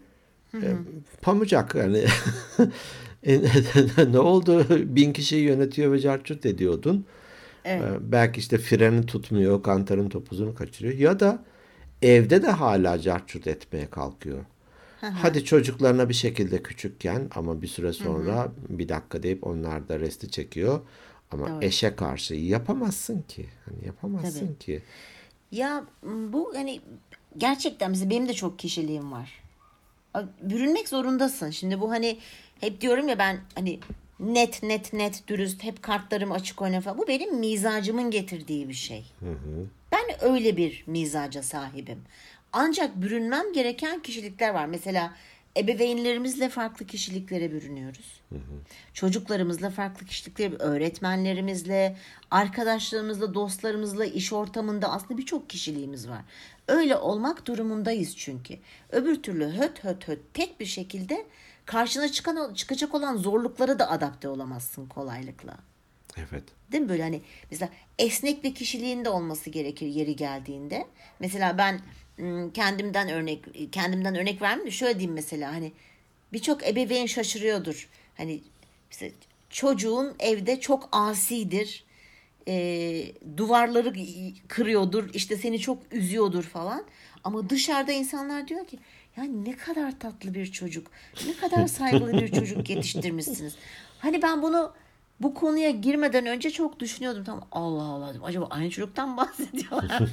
e, 0.54 0.74
pamucak 1.22 1.74
yani 1.74 2.04
E, 3.26 4.12
ne 4.12 4.18
oldu 4.18 4.66
bin 4.70 5.12
kişiyi 5.12 5.42
yönetiyor 5.42 5.92
ve 5.92 6.00
carçurt 6.00 6.46
ediyordun. 6.46 7.06
Evet. 7.64 7.82
E, 7.82 8.12
belki 8.12 8.40
işte 8.40 8.58
freni 8.58 9.06
tutmuyor, 9.06 9.62
kantarın 9.62 10.08
topuzunu 10.08 10.54
kaçırıyor 10.54 10.94
ya 10.94 11.20
da 11.20 11.44
evde 12.02 12.42
de 12.42 12.50
hala 12.50 12.98
carçurt 12.98 13.46
etmeye 13.46 13.86
kalkıyor. 13.86 14.44
Hadi 15.00 15.44
çocuklarına 15.44 16.08
bir 16.08 16.14
şekilde 16.14 16.62
küçükken 16.62 17.28
ama 17.34 17.62
bir 17.62 17.66
süre 17.66 17.92
sonra 17.92 18.52
bir 18.68 18.88
dakika 18.88 19.22
deyip 19.22 19.46
onlar 19.46 19.88
da 19.88 20.00
resti 20.00 20.30
çekiyor. 20.30 20.80
Ama 21.30 21.48
Doğru. 21.48 21.64
eşe 21.64 21.96
karşı 21.96 22.34
yapamazsın 22.34 23.22
ki. 23.22 23.46
Hani 23.64 23.86
yapamazsın 23.86 24.46
Tabii. 24.46 24.58
ki. 24.58 24.82
Ya 25.52 25.84
bu 26.32 26.52
hani 26.54 26.80
gerçekten 27.38 27.90
mesela 27.90 28.10
benim 28.10 28.28
de 28.28 28.34
çok 28.34 28.58
kişiliğim 28.58 29.12
var. 29.12 29.41
Bürünmek 30.42 30.88
zorundasın. 30.88 31.50
Şimdi 31.50 31.80
bu 31.80 31.90
hani 31.90 32.18
hep 32.60 32.80
diyorum 32.80 33.08
ya 33.08 33.18
ben 33.18 33.40
hani 33.54 33.80
net 34.20 34.62
net 34.62 34.92
net 34.92 35.28
dürüst 35.28 35.62
hep 35.62 35.82
kartlarım 35.82 36.32
açık 36.32 36.62
oyna 36.62 36.80
falan. 36.80 36.98
Bu 36.98 37.08
benim 37.08 37.36
mizacımın 37.36 38.10
getirdiği 38.10 38.68
bir 38.68 38.74
şey. 38.74 39.04
Ben 39.92 40.04
öyle 40.20 40.56
bir 40.56 40.84
mizaca 40.86 41.42
sahibim. 41.42 42.02
Ancak 42.52 43.02
bürünmem 43.02 43.52
gereken 43.52 44.02
kişilikler 44.02 44.50
var. 44.50 44.66
Mesela 44.66 45.14
ebeveynlerimizle 45.56 46.48
farklı 46.48 46.86
kişiliklere 46.86 47.52
bürünüyoruz. 47.52 48.20
Çocuklarımızla 48.94 49.70
farklı 49.70 50.06
kişilikleri, 50.06 50.56
öğretmenlerimizle, 50.56 51.96
arkadaşlarımızla, 52.30 53.34
dostlarımızla, 53.34 54.04
iş 54.04 54.32
ortamında 54.32 54.92
aslında 54.92 55.18
birçok 55.18 55.50
kişiliğimiz 55.50 56.08
var. 56.08 56.22
Öyle 56.72 56.96
olmak 56.96 57.46
durumundayız 57.46 58.16
çünkü. 58.16 58.58
Öbür 58.90 59.22
türlü 59.22 59.44
höt 59.44 59.84
höt 59.84 60.08
höt 60.08 60.18
tek 60.34 60.60
bir 60.60 60.66
şekilde 60.66 61.26
karşına 61.66 62.08
çıkan 62.12 62.54
çıkacak 62.54 62.94
olan 62.94 63.16
zorluklara 63.16 63.78
da 63.78 63.90
adapte 63.90 64.28
olamazsın 64.28 64.86
kolaylıkla. 64.86 65.56
Evet. 66.16 66.44
Değil 66.72 66.82
mi 66.82 66.88
böyle 66.88 67.02
hani 67.02 67.20
mesela 67.50 67.70
esnek 67.98 68.44
bir 68.44 68.54
kişiliğin 68.54 69.04
de 69.04 69.08
olması 69.08 69.50
gerekir 69.50 69.86
yeri 69.86 70.16
geldiğinde. 70.16 70.86
Mesela 71.20 71.58
ben 71.58 71.80
kendimden 72.54 73.08
örnek 73.08 73.44
kendimden 73.72 74.14
örnek 74.14 74.42
vermeyeyim 74.42 74.66
de 74.66 74.76
şöyle 74.76 74.98
diyeyim 74.98 75.14
mesela 75.14 75.54
hani 75.54 75.72
birçok 76.32 76.66
ebeveyn 76.66 77.06
şaşırıyordur. 77.06 77.88
Hani 78.16 78.40
mesela 78.90 79.12
çocuğun 79.50 80.14
evde 80.18 80.60
çok 80.60 80.88
asidir. 80.92 81.84
E, 82.48 83.14
duvarları 83.36 83.92
kırıyordur 84.48 85.10
işte 85.14 85.36
seni 85.36 85.58
çok 85.58 85.78
üzüyordur 85.92 86.42
falan 86.42 86.84
ama 87.24 87.50
dışarıda 87.50 87.92
insanlar 87.92 88.48
diyor 88.48 88.66
ki 88.66 88.78
ya 89.16 89.24
ne 89.24 89.56
kadar 89.56 89.98
tatlı 89.98 90.34
bir 90.34 90.52
çocuk 90.52 90.86
ne 91.26 91.36
kadar 91.36 91.66
saygılı 91.66 92.12
bir 92.12 92.32
çocuk 92.32 92.70
yetiştirmişsiniz 92.70 93.56
hani 93.98 94.22
ben 94.22 94.42
bunu 94.42 94.72
bu 95.22 95.34
konuya 95.34 95.70
girmeden 95.70 96.26
önce 96.26 96.50
çok 96.50 96.80
düşünüyordum. 96.80 97.24
Tam 97.24 97.46
Allah 97.52 97.82
Allah 97.82 98.10
dedim. 98.10 98.24
Acaba 98.24 98.46
aynı 98.50 98.70
çocuktan 98.70 99.16
bahsediyorlar? 99.16 100.02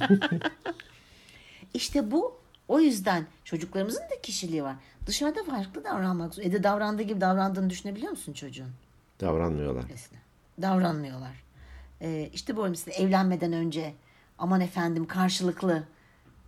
işte 1.74 2.10
bu 2.10 2.40
o 2.68 2.80
yüzden 2.80 3.26
çocuklarımızın 3.44 4.00
da 4.02 4.20
kişiliği 4.22 4.62
var. 4.62 4.76
Dışarıda 5.06 5.44
farklı 5.44 5.84
davranmak 5.84 6.34
zor. 6.34 6.42
Evde 6.42 6.62
davrandığı 6.62 7.02
gibi 7.02 7.20
davrandığını 7.20 7.70
düşünebiliyor 7.70 8.10
musun 8.10 8.32
çocuğun? 8.32 8.70
Davranmıyorlar. 9.20 9.84
Mesela. 9.90 10.20
Davranmıyorlar. 10.62 11.42
Ee, 12.02 12.30
işte 12.34 12.56
bu 12.56 12.68
mesela 12.68 12.94
evlenmeden 12.94 13.52
önce 13.52 13.94
aman 14.38 14.60
efendim 14.60 15.06
karşılıklı 15.06 15.82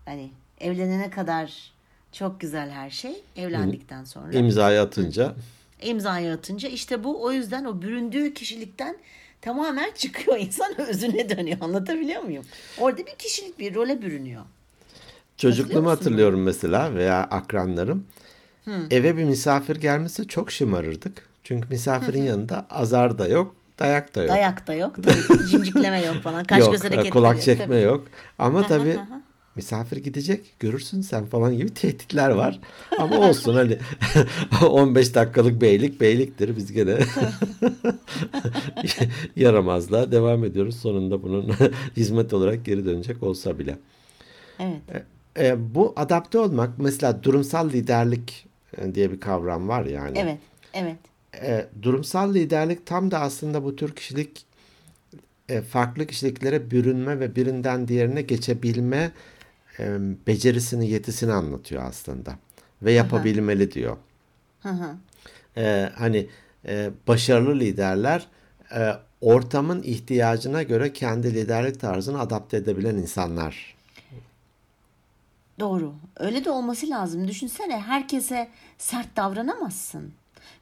hani 0.05 0.31
evlenene 0.61 1.11
kadar 1.11 1.73
çok 2.13 2.41
güzel 2.41 2.71
her 2.71 2.91
şey. 2.91 3.23
Evlendikten 3.37 4.05
sonra 4.05 4.33
İmzayı 4.33 4.81
atınca 4.81 5.35
imzayı 5.83 6.33
atınca 6.33 6.69
işte 6.69 7.05
bu 7.05 7.25
o 7.25 7.33
yüzden 7.33 7.65
o 7.65 7.83
büründüğü 7.83 8.35
kişilikten 8.35 8.97
tamamen 9.41 9.93
çıkıyor. 9.95 10.37
İnsan 10.41 10.81
özüne 10.81 11.31
dönüyor. 11.31 11.59
Anlatabiliyor 11.61 12.23
muyum? 12.23 12.45
Orada 12.79 12.99
bir 12.99 13.15
kişilik 13.19 13.59
bir 13.59 13.75
role 13.75 14.03
bürünüyor. 14.03 14.43
çocukluğumu 15.37 15.91
hatırlıyorum 15.91 16.43
mesela 16.43 16.95
veya 16.95 17.19
akranlarım. 17.25 18.07
Eve 18.91 19.17
bir 19.17 19.25
misafir 19.25 19.77
gelmesi 19.77 20.29
çok 20.29 20.51
şımarırdık. 20.51 21.29
Çünkü 21.45 21.69
misafirin 21.69 22.23
yanında 22.23 22.67
azar 22.71 23.19
da 23.19 23.29
yok, 23.29 23.55
dayak 23.83 24.15
da 24.15 24.23
yok. 24.23 24.31
Dayak 24.31 24.67
da 24.67 24.75
yok. 24.75 24.97
Cimcikleme 25.51 26.01
yok 26.05 26.17
falan. 26.17 26.45
Kaş 26.45 26.61
yok, 26.61 26.73
göz 26.73 26.85
hareketleri 26.85 27.11
kulak 27.11 27.35
yok. 27.35 27.43
çekme 27.43 27.67
Tabii. 27.67 27.81
yok. 27.81 28.07
Ama 28.39 28.67
tabii 28.67 28.99
misafir 29.55 29.97
gidecek, 29.97 30.55
görürsün 30.61 31.01
sen 31.01 31.27
falan 31.27 31.57
gibi 31.57 31.75
tehditler 31.75 32.31
var. 32.31 32.61
Ama 32.99 33.19
olsun 33.19 33.55
hani 33.55 33.79
15 34.71 35.15
dakikalık 35.15 35.61
beylik 35.61 36.01
beyliktir. 36.01 36.57
Biz 36.57 36.73
gene 36.73 36.99
yaramazlığa 39.37 40.13
devam 40.13 40.45
ediyoruz. 40.45 40.77
Sonunda 40.77 41.23
bunun 41.23 41.53
hizmet 41.97 42.33
olarak 42.33 42.65
geri 42.65 42.87
dönecek 42.87 43.23
olsa 43.23 43.59
bile. 43.59 43.79
Evet. 44.59 45.05
E, 45.39 45.75
bu 45.75 45.93
adapte 45.97 46.39
olmak 46.39 46.71
mesela 46.79 47.23
durumsal 47.23 47.71
liderlik 47.71 48.47
e, 48.79 48.95
diye 48.95 49.13
bir 49.13 49.21
kavram 49.21 49.69
var 49.69 49.85
yani. 49.85 50.19
Evet. 50.19 50.39
Evet. 50.75 50.97
E, 51.35 51.67
durumsal 51.83 52.35
liderlik 52.35 52.87
tam 52.87 53.11
da 53.11 53.21
aslında 53.21 53.65
bu 53.65 53.77
tür 53.77 53.95
kişilik 53.95 54.47
e, 55.49 55.63
farklı 55.63 56.07
kişiliklere 56.07 56.71
bürünme 56.71 57.21
ve 57.21 57.37
birinden 57.37 57.89
diğerine 57.89 58.23
geçebilme 58.23 59.13
e, 59.79 59.99
becerisini, 60.27 60.91
yetisini 60.91 61.33
anlatıyor 61.33 61.83
aslında. 61.85 62.39
Ve 62.83 62.93
yapabilmeli 62.93 63.73
diyor. 63.73 63.97
Hı 64.63 64.69
hı. 64.69 64.97
E, 65.57 65.91
hani 65.95 66.27
e, 66.67 66.91
başarılı 67.09 67.61
liderler 67.61 68.27
e, 68.75 68.93
ortamın 69.21 69.83
ihtiyacına 69.83 70.63
göre 70.63 70.93
kendi 70.93 71.35
liderlik 71.35 71.81
tarzını 71.81 72.21
adapte 72.21 72.57
edebilen 72.57 72.95
insanlar. 72.95 73.77
Doğru. 75.61 75.95
Öyle 76.17 76.45
de 76.45 76.51
olması 76.51 76.91
lazım. 76.91 77.29
Düşünsene 77.29 77.81
herkese 77.81 78.49
sert 78.79 79.17
davranamazsın. 79.17 80.13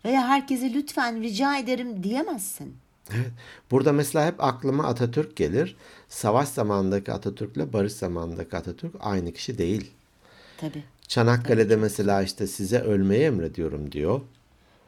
Veya 0.04 0.28
herkese 0.28 0.73
lütfen 0.73 1.23
rica 1.23 1.59
ederim 1.59 2.02
diyemezsin. 2.02 2.75
Evet. 3.14 3.30
Burada 3.71 3.92
mesela 3.92 4.26
hep 4.26 4.45
aklıma 4.45 4.85
Atatürk 4.85 5.37
gelir. 5.37 5.76
Savaş 6.09 6.49
zamanındaki 6.49 7.12
Atatürk'le 7.12 7.73
barış 7.73 7.92
zamanındaki 7.92 8.57
Atatürk 8.57 8.95
aynı 9.00 9.33
kişi 9.33 9.59
değil. 9.59 9.90
Tabii. 10.57 10.85
Çanakkale'de 11.09 11.76
mesela 11.76 12.23
işte 12.23 12.47
size 12.47 12.78
ölmeyi 12.78 13.23
emrediyorum 13.23 13.92
diyor. 13.92 14.21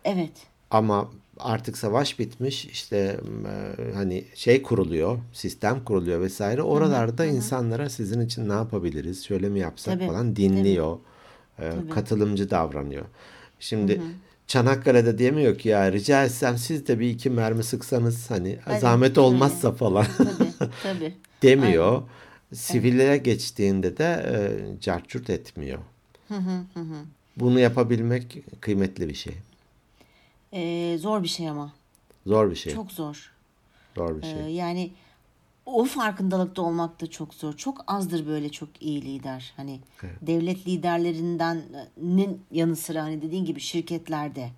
Evet. 0.05 0.33
Ama 0.71 1.11
artık 1.39 1.79
savaş 1.79 2.19
bitmiş 2.19 2.65
işte 2.65 3.21
e, 3.47 3.93
hani 3.95 4.25
şey 4.35 4.63
kuruluyor, 4.63 5.19
sistem 5.33 5.85
kuruluyor 5.85 6.21
vesaire. 6.21 6.63
Oralarda 6.63 7.25
insanlara 7.25 7.89
sizin 7.91 8.21
için 8.21 8.49
ne 8.49 8.53
yapabiliriz, 8.53 9.25
şöyle 9.25 9.49
mi 9.49 9.61
yapsak 9.61 9.95
Tabii, 9.95 10.07
falan 10.07 10.37
dinliyor. 10.37 10.99
E, 11.59 11.73
katılımcı 11.91 12.51
davranıyor. 12.51 13.05
Şimdi 13.61 14.01
Çanakkale'de 14.47 15.19
diyemiyor 15.19 15.59
ki 15.59 15.69
ya 15.69 15.93
rica 15.93 16.25
etsem 16.25 16.59
siz 16.59 16.87
de 16.89 17.01
bir 17.01 17.11
iki 17.11 17.31
mermi 17.31 17.65
sıksanız 17.65 18.31
hani 18.31 18.59
Evet, 18.69 18.81
zahmet 18.81 19.19
olmazsa 19.19 19.73
falan 19.73 20.07
Tabii. 20.19 20.73
Tabii. 20.83 21.15
demiyor. 21.43 22.03
Sivillere 22.55 23.17
geçtiğinde 23.17 23.97
de 23.97 24.05
e, 24.05 24.81
carçurt 24.81 25.31
etmiyor. 25.31 25.79
Bunu 27.37 27.61
yapabilmek 27.61 28.39
kıymetli 28.61 29.09
bir 29.09 29.15
şey. 29.15 29.35
Ee, 30.53 30.99
zor 30.99 31.23
bir 31.23 31.29
şey 31.29 31.49
ama. 31.49 31.73
Zor 32.27 32.51
bir 32.51 32.57
şey. 32.57 32.75
Çok 32.75 32.93
zor. 32.93 33.31
Zor 33.97 34.17
bir 34.17 34.23
Ee, 34.23 34.31
şey. 34.31 34.55
yani 34.55 34.91
o 35.67 35.85
farkındalıkta 35.85 36.63
olmak 36.63 37.01
da 37.01 37.11
çok 37.11 37.35
zor. 37.35 37.53
Çok 37.57 37.85
azdır 37.87 38.27
böyle 38.27 38.49
çok 38.49 38.83
iyi 38.83 39.03
lider. 39.03 39.53
Hani 39.57 39.81
devlet 40.23 40.67
liderlerinden 40.69 41.63
yanı 42.51 42.77
sıra 42.77 43.03
hani 43.03 43.23
dediğin 43.23 43.45
gibi 43.45 43.61
şirketlerde 43.61 44.51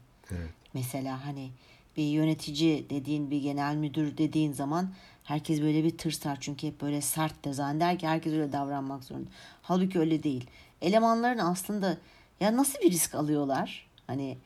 Mesela 0.75 1.27
hani 1.27 1.51
bir 1.97 2.03
yönetici 2.03 2.91
dediğin 2.91 3.31
bir 3.31 3.43
genel 3.43 3.77
müdür 3.77 4.19
dediğin 4.19 4.53
zaman 4.53 4.91
herkes 5.25 5.63
böyle 5.63 5.85
bir 5.85 5.99
tırsar 5.99 6.39
çünkü 6.41 6.67
hep 6.67 6.81
böyle 6.81 7.01
sert 7.01 7.45
de 7.45 7.53
zanneder 7.53 7.99
ki 7.99 8.09
herkes 8.09 8.33
öyle 8.33 8.53
davranmak 8.53 9.05
zorunda. 9.05 9.31
Halbuki 9.63 9.99
öyle 9.99 10.23
değil. 10.23 10.47
Elemanların 10.83 11.39
aslında 11.39 11.99
ya 12.41 12.57
nasıl 12.57 12.79
bir 12.81 12.91
risk 12.91 13.15
alıyorlar? 13.15 13.87
Hani 14.07 14.39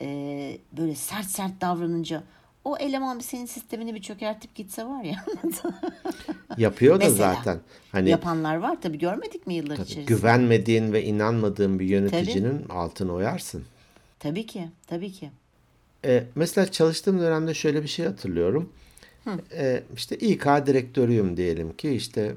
e, 0.00 0.58
böyle 0.72 0.94
sert 0.94 1.26
sert 1.26 1.60
davranınca 1.60 2.22
o 2.64 2.76
eleman 2.76 3.18
senin 3.18 3.46
sistemini 3.46 3.94
bir 3.94 4.02
çökertip 4.02 4.54
gitse 4.54 4.84
var 4.84 5.04
ya. 5.04 5.24
Yapıyor 6.58 7.00
da 7.00 7.04
Mesela. 7.04 7.34
zaten. 7.34 7.60
Hani 7.92 8.10
Yapanlar 8.10 8.56
var 8.56 8.78
tabii 8.82 8.98
görmedik 8.98 9.46
mi 9.46 9.54
yıllar 9.54 9.74
içerisinde? 9.74 10.04
güvenmediğin 10.04 10.92
ve 10.92 11.04
inanmadığın 11.04 11.78
bir 11.78 11.86
yöneticinin 11.86 12.68
altına 12.68 13.12
oyarsın. 13.12 13.64
Tabii 14.18 14.46
ki, 14.46 14.68
tabii 14.86 15.12
ki. 15.12 15.30
E, 16.04 16.24
mesela 16.34 16.70
çalıştığım 16.70 17.20
dönemde 17.20 17.54
şöyle 17.54 17.82
bir 17.82 17.88
şey 17.88 18.06
hatırlıyorum. 18.06 18.72
E, 19.52 19.82
işte 19.96 20.16
İK 20.16 20.44
direktörüyüm 20.44 21.36
diyelim 21.36 21.76
ki 21.76 21.90
işte 21.90 22.34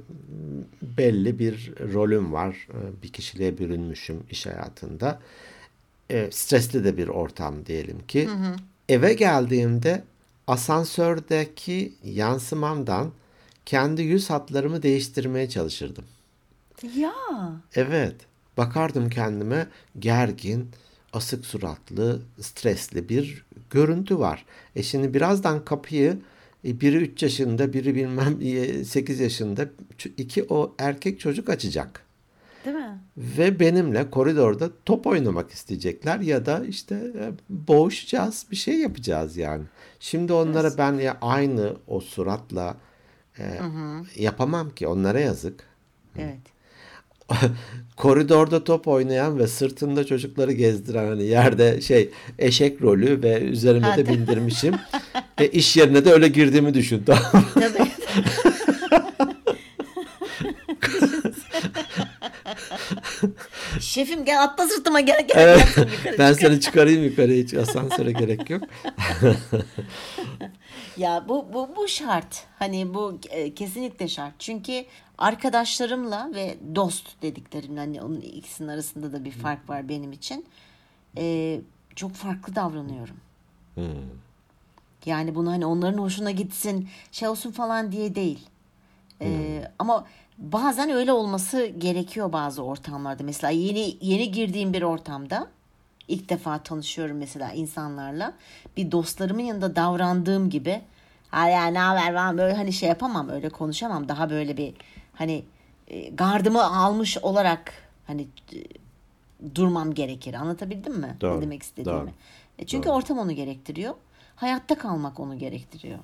belli 0.81 1.39
bir 1.39 1.73
rolüm 1.93 2.33
var. 2.33 2.67
E, 2.69 3.03
bir 3.03 3.07
kişiliğe 3.07 3.57
bürünmüşüm 3.57 4.23
iş 4.31 4.45
hayatında. 4.45 5.19
E, 6.11 6.27
stresli 6.31 6.83
de 6.83 6.97
bir 6.97 7.07
ortam 7.07 7.65
diyelim 7.65 7.99
ki. 8.07 8.29
Eve 8.89 9.13
geldiğimde 9.13 10.03
asansördeki 10.47 11.93
yansımamdan 12.03 13.11
kendi 13.65 14.01
yüz 14.01 14.29
hatlarımı 14.29 14.83
değiştirmeye 14.83 15.49
çalışırdım. 15.49 16.05
Ya. 16.95 17.13
Evet. 17.75 18.15
Bakardım 18.57 19.09
kendime 19.09 19.67
gergin, 19.99 20.69
asık 21.13 21.45
suratlı, 21.45 22.21
stresli 22.41 23.09
bir 23.09 23.45
görüntü 23.69 24.19
var. 24.19 24.45
E 24.75 24.83
şimdi 24.83 25.13
birazdan 25.13 25.65
kapıyı 25.65 26.19
e, 26.65 26.81
biri 26.81 26.97
3 26.97 27.23
yaşında, 27.23 27.73
biri 27.73 27.95
bilmem 27.95 28.41
8 28.83 29.19
yaşında 29.19 29.63
ç- 29.97 30.11
iki 30.17 30.43
o 30.49 30.75
erkek 30.79 31.19
çocuk 31.19 31.49
açacak. 31.49 32.06
Değil 32.67 32.77
mi? 32.77 32.99
Ve 33.17 33.59
benimle 33.59 34.09
koridorda 34.09 34.69
top 34.85 35.07
oynamak 35.07 35.51
isteyecekler 35.51 36.19
ya 36.19 36.45
da 36.45 36.65
işte 36.65 36.95
e, 36.95 37.31
boğuşacağız, 37.49 38.45
bir 38.51 38.55
şey 38.55 38.79
yapacağız 38.79 39.37
yani. 39.37 39.63
Şimdi 39.99 40.33
onlara 40.33 40.77
ben 40.77 40.93
ya 40.93 41.17
aynı 41.21 41.73
o 41.87 41.99
suratla 41.99 42.77
e, 43.39 43.43
yapamam 44.15 44.69
ki 44.69 44.87
onlara 44.87 45.19
yazık. 45.19 45.63
Evet. 46.17 46.39
koridorda 47.97 48.63
top 48.63 48.87
oynayan 48.87 49.39
ve 49.39 49.47
sırtında 49.47 50.05
çocukları 50.05 50.51
gezdiren 50.51 51.07
hani 51.07 51.23
yerde 51.23 51.81
şey 51.81 52.09
eşek 52.39 52.81
rolü 52.81 53.23
ve 53.23 53.41
üzerime 53.41 53.97
de 53.97 54.07
bindirmişim. 54.07 54.75
e, 55.37 55.47
iş 55.47 55.77
yerine 55.77 56.05
de 56.05 56.11
öyle 56.11 56.27
girdiğimi 56.27 56.73
düşün. 56.73 57.03
Tabii. 57.03 57.91
Şefim 63.97 64.25
gel 64.25 64.43
atla 64.43 64.67
sırtıma 64.67 64.99
gel 64.99 65.27
gel. 65.27 65.35
Evet. 65.37 65.75
gel 65.75 65.87
yukarı 66.05 66.17
ben 66.19 66.33
seni 66.33 66.61
çıkarayım 66.61 67.03
yukarıya 67.03 67.43
hiç 67.43 67.53
asansöre 67.53 68.11
gerek 68.11 68.49
yok. 68.49 68.63
Ya 70.97 71.25
bu 71.27 71.45
bu 71.53 71.69
bu 71.75 71.87
şart. 71.87 72.45
Hani 72.59 72.93
bu 72.93 73.19
e, 73.29 73.53
kesinlikle 73.53 74.07
şart. 74.07 74.33
Çünkü 74.39 74.85
arkadaşlarımla 75.17 76.31
ve 76.35 76.57
dost 76.75 77.21
dediklerimle 77.21 77.79
hani 77.79 78.01
onun 78.01 78.21
ikisinin 78.21 78.67
arasında 78.67 79.13
da 79.13 79.25
bir 79.25 79.31
fark 79.31 79.69
var 79.69 79.89
benim 79.89 80.11
için. 80.11 80.45
E, 81.17 81.59
çok 81.95 82.13
farklı 82.13 82.55
davranıyorum. 82.55 83.15
Yani 85.05 85.35
bunu 85.35 85.51
hani 85.51 85.65
onların 85.65 85.97
hoşuna 85.97 86.31
gitsin, 86.31 86.89
şey 87.11 87.27
olsun 87.27 87.51
falan 87.51 87.91
diye 87.91 88.15
değil. 88.15 88.49
E, 89.21 89.61
ama 89.79 90.05
bazen 90.37 90.89
öyle 90.89 91.11
olması 91.13 91.65
gerekiyor 91.65 92.33
bazı 92.33 92.63
ortamlarda. 92.63 93.23
Mesela 93.23 93.51
yeni 93.51 93.97
yeni 94.01 94.31
girdiğim 94.31 94.73
bir 94.73 94.81
ortamda 94.81 95.47
ilk 96.07 96.29
defa 96.29 96.57
tanışıyorum 96.63 97.17
mesela 97.17 97.51
insanlarla. 97.51 98.33
Bir 98.77 98.91
dostlarımın 98.91 99.41
yanında 99.43 99.75
davrandığım 99.75 100.49
gibi 100.49 100.81
ha 101.29 101.47
ya 101.49 101.65
ne 101.65 101.79
haber 101.79 102.13
falan 102.13 102.37
böyle 102.37 102.55
hani 102.55 102.73
şey 102.73 102.89
yapamam 102.89 103.29
öyle 103.29 103.49
konuşamam. 103.49 104.09
Daha 104.09 104.29
böyle 104.29 104.57
bir 104.57 104.73
hani 105.13 105.43
e, 105.87 106.09
gardımı 106.09 106.63
almış 106.77 107.17
olarak 107.17 107.73
hani 108.07 108.27
e, 108.53 108.57
durmam 109.55 109.93
gerekir. 109.93 110.33
Anlatabildim 110.33 110.93
mi? 110.99 111.17
Doğru, 111.21 111.37
Ne 111.37 111.41
demek 111.41 111.63
istediğimi? 111.63 111.99
doğru, 112.01 112.09
E, 112.59 112.65
Çünkü 112.65 112.89
ortam 112.89 113.17
onu 113.17 113.31
gerektiriyor. 113.31 113.93
Hayatta 114.35 114.77
kalmak 114.77 115.19
onu 115.19 115.37
gerektiriyor. 115.37 115.99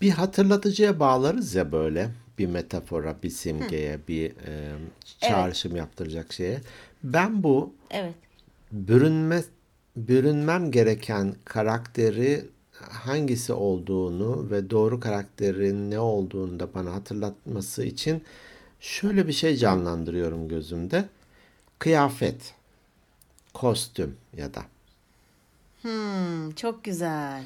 Bir 0.00 0.10
hatırlatıcıya 0.10 1.00
bağlarız 1.00 1.54
ya 1.54 1.72
böyle 1.72 2.10
bir 2.38 2.46
metafora, 2.46 3.16
bir 3.22 3.30
simgeye, 3.30 3.98
bir 4.08 4.30
e, 4.30 4.72
çağrışım 5.20 5.76
yaptıracak 5.76 6.32
şeye. 6.32 6.60
Ben 7.04 7.42
bu 7.42 7.72
Evet. 7.90 8.14
bürünme 8.72 9.42
bürünmem 9.96 10.70
gereken 10.70 11.34
karakteri 11.44 12.44
hangisi 12.80 13.52
olduğunu 13.52 14.50
ve 14.50 14.70
doğru 14.70 15.00
karakterin 15.00 15.90
ne 15.90 15.98
olduğunu 15.98 16.60
da 16.60 16.74
bana 16.74 16.94
hatırlatması 16.94 17.84
için 17.84 18.22
şöyle 18.80 19.28
bir 19.28 19.32
şey 19.32 19.56
canlandırıyorum 19.56 20.48
gözümde. 20.48 21.08
Kıyafet, 21.78 22.54
kostüm 23.54 24.16
ya 24.36 24.54
da. 24.54 24.62
Hmm, 25.82 26.50
çok 26.54 26.84
güzel. 26.84 27.42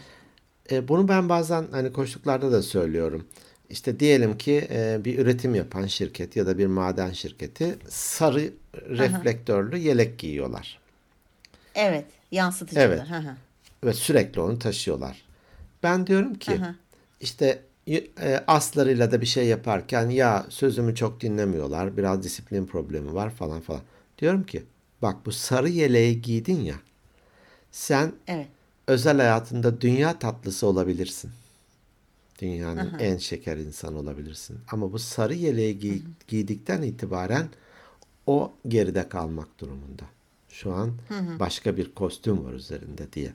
E, 0.71 0.89
bunu 0.89 1.09
ben 1.09 1.29
bazen 1.29 1.67
hani 1.71 1.93
koştuklarda 1.93 2.53
da 2.53 2.63
söylüyorum. 2.63 3.27
İşte 3.71 4.01
diyelim 4.01 4.39
ki 4.39 4.69
e, 4.71 5.05
bir 5.05 5.19
üretim 5.19 5.55
yapan 5.55 5.87
şirket 5.87 6.37
ya 6.37 6.47
da 6.47 6.59
bir 6.59 6.67
maden 6.67 7.13
şirketi 7.13 7.79
sarı 7.89 8.53
reflektörlü 8.75 9.77
yelek 9.79 10.19
giyiyorlar. 10.19 10.81
Evet. 11.75 12.05
Yansıtıcılar. 12.31 12.87
Evet. 12.87 13.01
Hı. 13.01 13.37
ve 13.85 13.93
sürekli 13.93 14.41
onu 14.41 14.59
taşıyorlar. 14.59 15.23
Ben 15.83 16.07
diyorum 16.07 16.35
ki 16.35 16.53
Aha. 16.53 16.75
işte 17.21 17.63
e, 17.89 18.45
aslarıyla 18.47 19.13
da 19.13 19.21
bir 19.21 19.27
şey 19.27 19.47
yaparken 19.47 20.11
ya 20.11 20.47
sözümü 20.49 20.95
çok 20.95 21.21
dinlemiyorlar, 21.21 21.97
biraz 21.97 22.23
disiplin 22.23 22.67
problemi 22.67 23.15
var 23.15 23.31
falan 23.31 23.61
falan. 23.61 23.81
Diyorum 24.19 24.45
ki 24.45 24.63
bak 25.03 25.17
bu 25.27 25.33
sarı 25.33 25.69
yeleği 25.69 26.23
giydin 26.23 26.61
ya 26.61 26.75
sen 27.73 28.13
Evet. 28.27 28.49
Özel 28.89 29.19
hayatında 29.19 29.81
dünya 29.81 30.19
tatlısı 30.19 30.67
olabilirsin. 30.67 31.33
Dünyanın 32.43 32.95
en 32.99 33.17
şeker 33.17 33.57
insanı 33.57 33.99
olabilirsin. 33.99 34.59
Ama 34.73 34.93
bu 34.93 34.99
sarı 34.99 35.35
yeleği 35.35 35.79
giy- 35.81 36.03
giydikten 36.29 36.83
itibaren 36.83 37.49
o 38.27 38.53
geride 38.69 39.09
kalmak 39.09 39.61
durumunda. 39.61 40.05
Şu 40.51 40.73
an 40.75 40.93
başka 41.41 41.77
bir 41.77 41.95
kostüm 41.95 42.45
var 42.45 42.53
üzerinde 42.53 43.13
diye. 43.13 43.33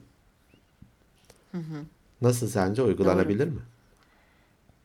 Nasıl 2.20 2.48
sence 2.48 2.82
uygulanabilir 2.82 3.48
mi? 3.48 3.60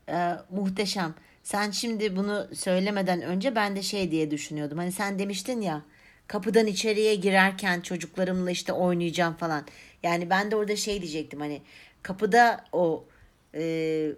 Ee, 0.10 0.36
muhteşem. 0.52 1.16
Sen 1.44 1.72
şimdi 1.72 2.16
bunu 2.16 2.48
söylemeden 2.54 3.22
önce 3.22 3.56
ben 3.56 3.76
de 3.76 3.82
şey 3.82 4.12
diye 4.12 4.32
düşünüyordum. 4.32 4.78
Hani 4.78 4.92
sen 4.92 5.20
demiştin 5.20 5.62
ya 5.62 5.82
kapıdan 6.30 6.68
içeriye 6.68 7.16
girerken 7.16 7.82
çocuklarımla 7.82 8.52
işte 8.52 8.74
oynayacağım 8.74 9.34
falan. 9.34 9.66
Yani 10.04 10.30
ben 10.30 10.52
de 10.52 10.56
orada 10.56 10.76
şey 10.76 11.02
diyecektim 11.02 11.40
hani 11.40 11.62
kapıda 12.04 12.66
o 12.72 13.06
e, 13.56 14.12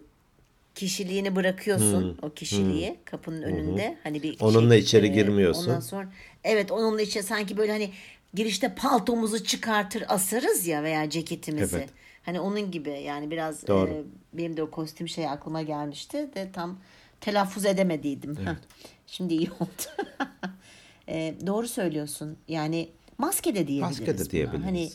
kişiliğini 0.76 1.36
bırakıyorsun 1.36 2.17
o 2.21 2.30
kişiliği 2.30 2.95
kapının 3.06 3.41
önünde 3.41 3.97
hani 4.04 4.24
bir 4.24 4.38
Onunla 4.39 4.76
içeri 4.76 5.06
e, 5.06 5.10
girmiyorsun. 5.10 5.69
Ondan 5.69 5.80
sonra 5.80 6.10
evet 6.43 6.71
onunla 6.71 7.02
içeri 7.02 7.24
sanki 7.24 7.58
böyle 7.58 7.71
hani 7.71 7.91
girişte 8.34 8.76
paltomuzu 8.76 9.43
çıkartır 9.43 10.04
asarız 10.08 10.67
ya 10.67 10.84
veya 10.84 11.10
ceketimizi. 11.10 11.78
Evet. 11.78 11.89
Hani 12.24 12.39
onun 12.39 12.71
gibi 12.71 12.89
yani 12.89 13.32
biraz 13.32 13.67
Doğru. 13.67 13.89
e, 13.89 14.04
benim 14.34 14.58
de 14.58 14.63
o 14.63 14.71
kostüm 14.71 15.08
şey 15.08 15.28
aklıma 15.28 15.62
gelmişti 15.62 16.30
de 16.36 16.52
tam 16.54 16.80
telaffuz 17.21 17.65
edemediydim. 17.65 18.36
Heh, 18.36 18.56
Şimdi 19.08 19.34
iyi 19.34 19.52
oldu. 19.52 20.08
E, 21.10 21.34
doğru 21.46 21.68
söylüyorsun. 21.68 22.38
Yani 22.48 22.90
maske 23.18 23.56
de 23.56 23.68
diyebiliriz. 23.68 24.00
Maske 24.00 24.18
de 24.18 24.22
buna. 24.22 24.30
diyebiliriz. 24.30 24.66
Hani 24.66 24.90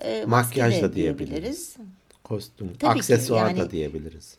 e, 0.00 0.24
Makyaj 0.24 0.82
da 0.82 0.92
de 0.92 0.94
diyebiliriz. 0.94 1.76
Kostüm, 2.24 2.66
Tabii 2.68 2.78
ki, 2.78 2.98
aksesuar 2.98 3.56
da 3.56 3.58
yani- 3.58 3.70
diyebiliriz. 3.70 4.36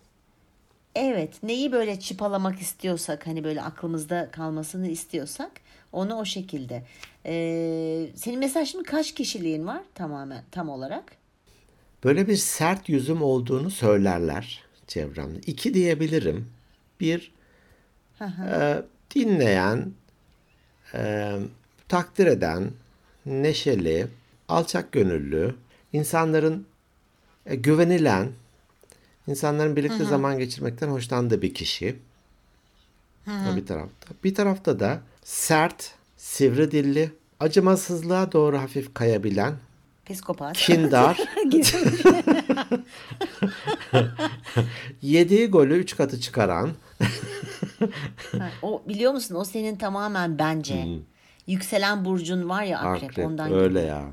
Evet, 0.95 1.43
neyi 1.43 1.71
böyle 1.71 1.99
çıpalamak 1.99 2.62
istiyorsak, 2.62 3.27
hani 3.27 3.43
böyle 3.43 3.62
aklımızda 3.62 4.29
kalmasını 4.32 4.88
istiyorsak, 4.88 5.51
onu 5.91 6.15
o 6.15 6.25
şekilde. 6.25 6.84
Ee, 7.25 8.08
senin 8.15 8.39
mesela 8.39 8.65
şimdi 8.65 8.84
kaç 8.84 9.13
kişiliğin 9.13 9.67
var 9.67 9.82
tamamen 9.95 10.43
tam 10.51 10.69
olarak? 10.69 11.03
Böyle 12.03 12.27
bir 12.27 12.36
sert 12.36 12.89
yüzüm 12.89 13.21
olduğunu 13.21 13.69
söylerler 13.71 14.63
çevremde. 14.88 15.39
İki 15.47 15.73
diyebilirim. 15.73 16.49
Bir 16.99 17.32
e, 18.21 18.82
dinleyen, 19.15 19.91
e, 20.93 21.34
takdir 21.88 22.27
eden, 22.27 22.71
neşeli, 23.25 24.08
alçak 24.49 24.91
gönüllü, 24.91 25.56
insanların 25.93 26.65
e, 27.45 27.56
güvenilen, 27.56 28.29
insanların 29.27 29.75
birlikte 29.75 30.06
zaman 30.06 30.38
geçirmekten 30.38 30.88
hoşlandığı 30.88 31.41
bir 31.41 31.53
kişi. 31.53 31.95
O 33.27 33.56
bir 33.56 33.65
tarafta. 33.65 34.08
Bir 34.23 34.36
tarafta 34.36 34.79
da 34.79 35.01
sert, 35.23 35.91
sivri 36.17 36.71
dilli, 36.71 37.12
acımasızlığa 37.39 38.32
doğru 38.32 38.58
hafif 38.58 38.93
kayabilen, 38.93 39.53
Psikopat. 40.06 40.58
kindar, 40.58 41.17
yediği 45.01 45.47
golü 45.47 45.77
üç 45.77 45.95
katı 45.95 46.21
çıkaran, 46.21 46.71
Ha, 48.39 48.49
o 48.61 48.81
biliyor 48.87 49.11
musun 49.11 49.35
o 49.35 49.43
senin 49.45 49.75
tamamen 49.75 50.39
bence 50.39 50.87
yükselen 51.47 52.05
burcun 52.05 52.49
var 52.49 52.63
ya 52.63 52.79
akrep, 52.79 53.09
akrep 53.09 53.25
ondan 53.25 53.53
öyle 53.53 53.79
geliyor. 53.79 53.87
ya. 53.97 54.03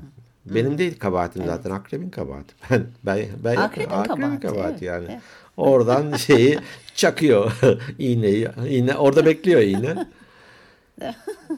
Benim 0.45 0.77
değil 0.77 0.99
kabahatim 0.99 1.45
zaten 1.45 1.71
akrebin 1.71 2.09
kabahati. 2.09 2.53
Ben 2.71 2.85
ben 3.05 3.27
ben 3.43 3.55
Akrebin 3.55 3.89
akrebin 3.89 4.37
kabahati, 4.37 4.69
evet, 4.69 4.81
yani. 4.81 5.05
evet. 5.09 5.21
Oradan 5.57 6.15
şeyi 6.15 6.59
çakıyor 6.95 7.51
iğneyi. 7.99 8.47
İğne 8.69 8.95
orada 8.95 9.25
bekliyor 9.25 9.61
iğne. 9.61 10.05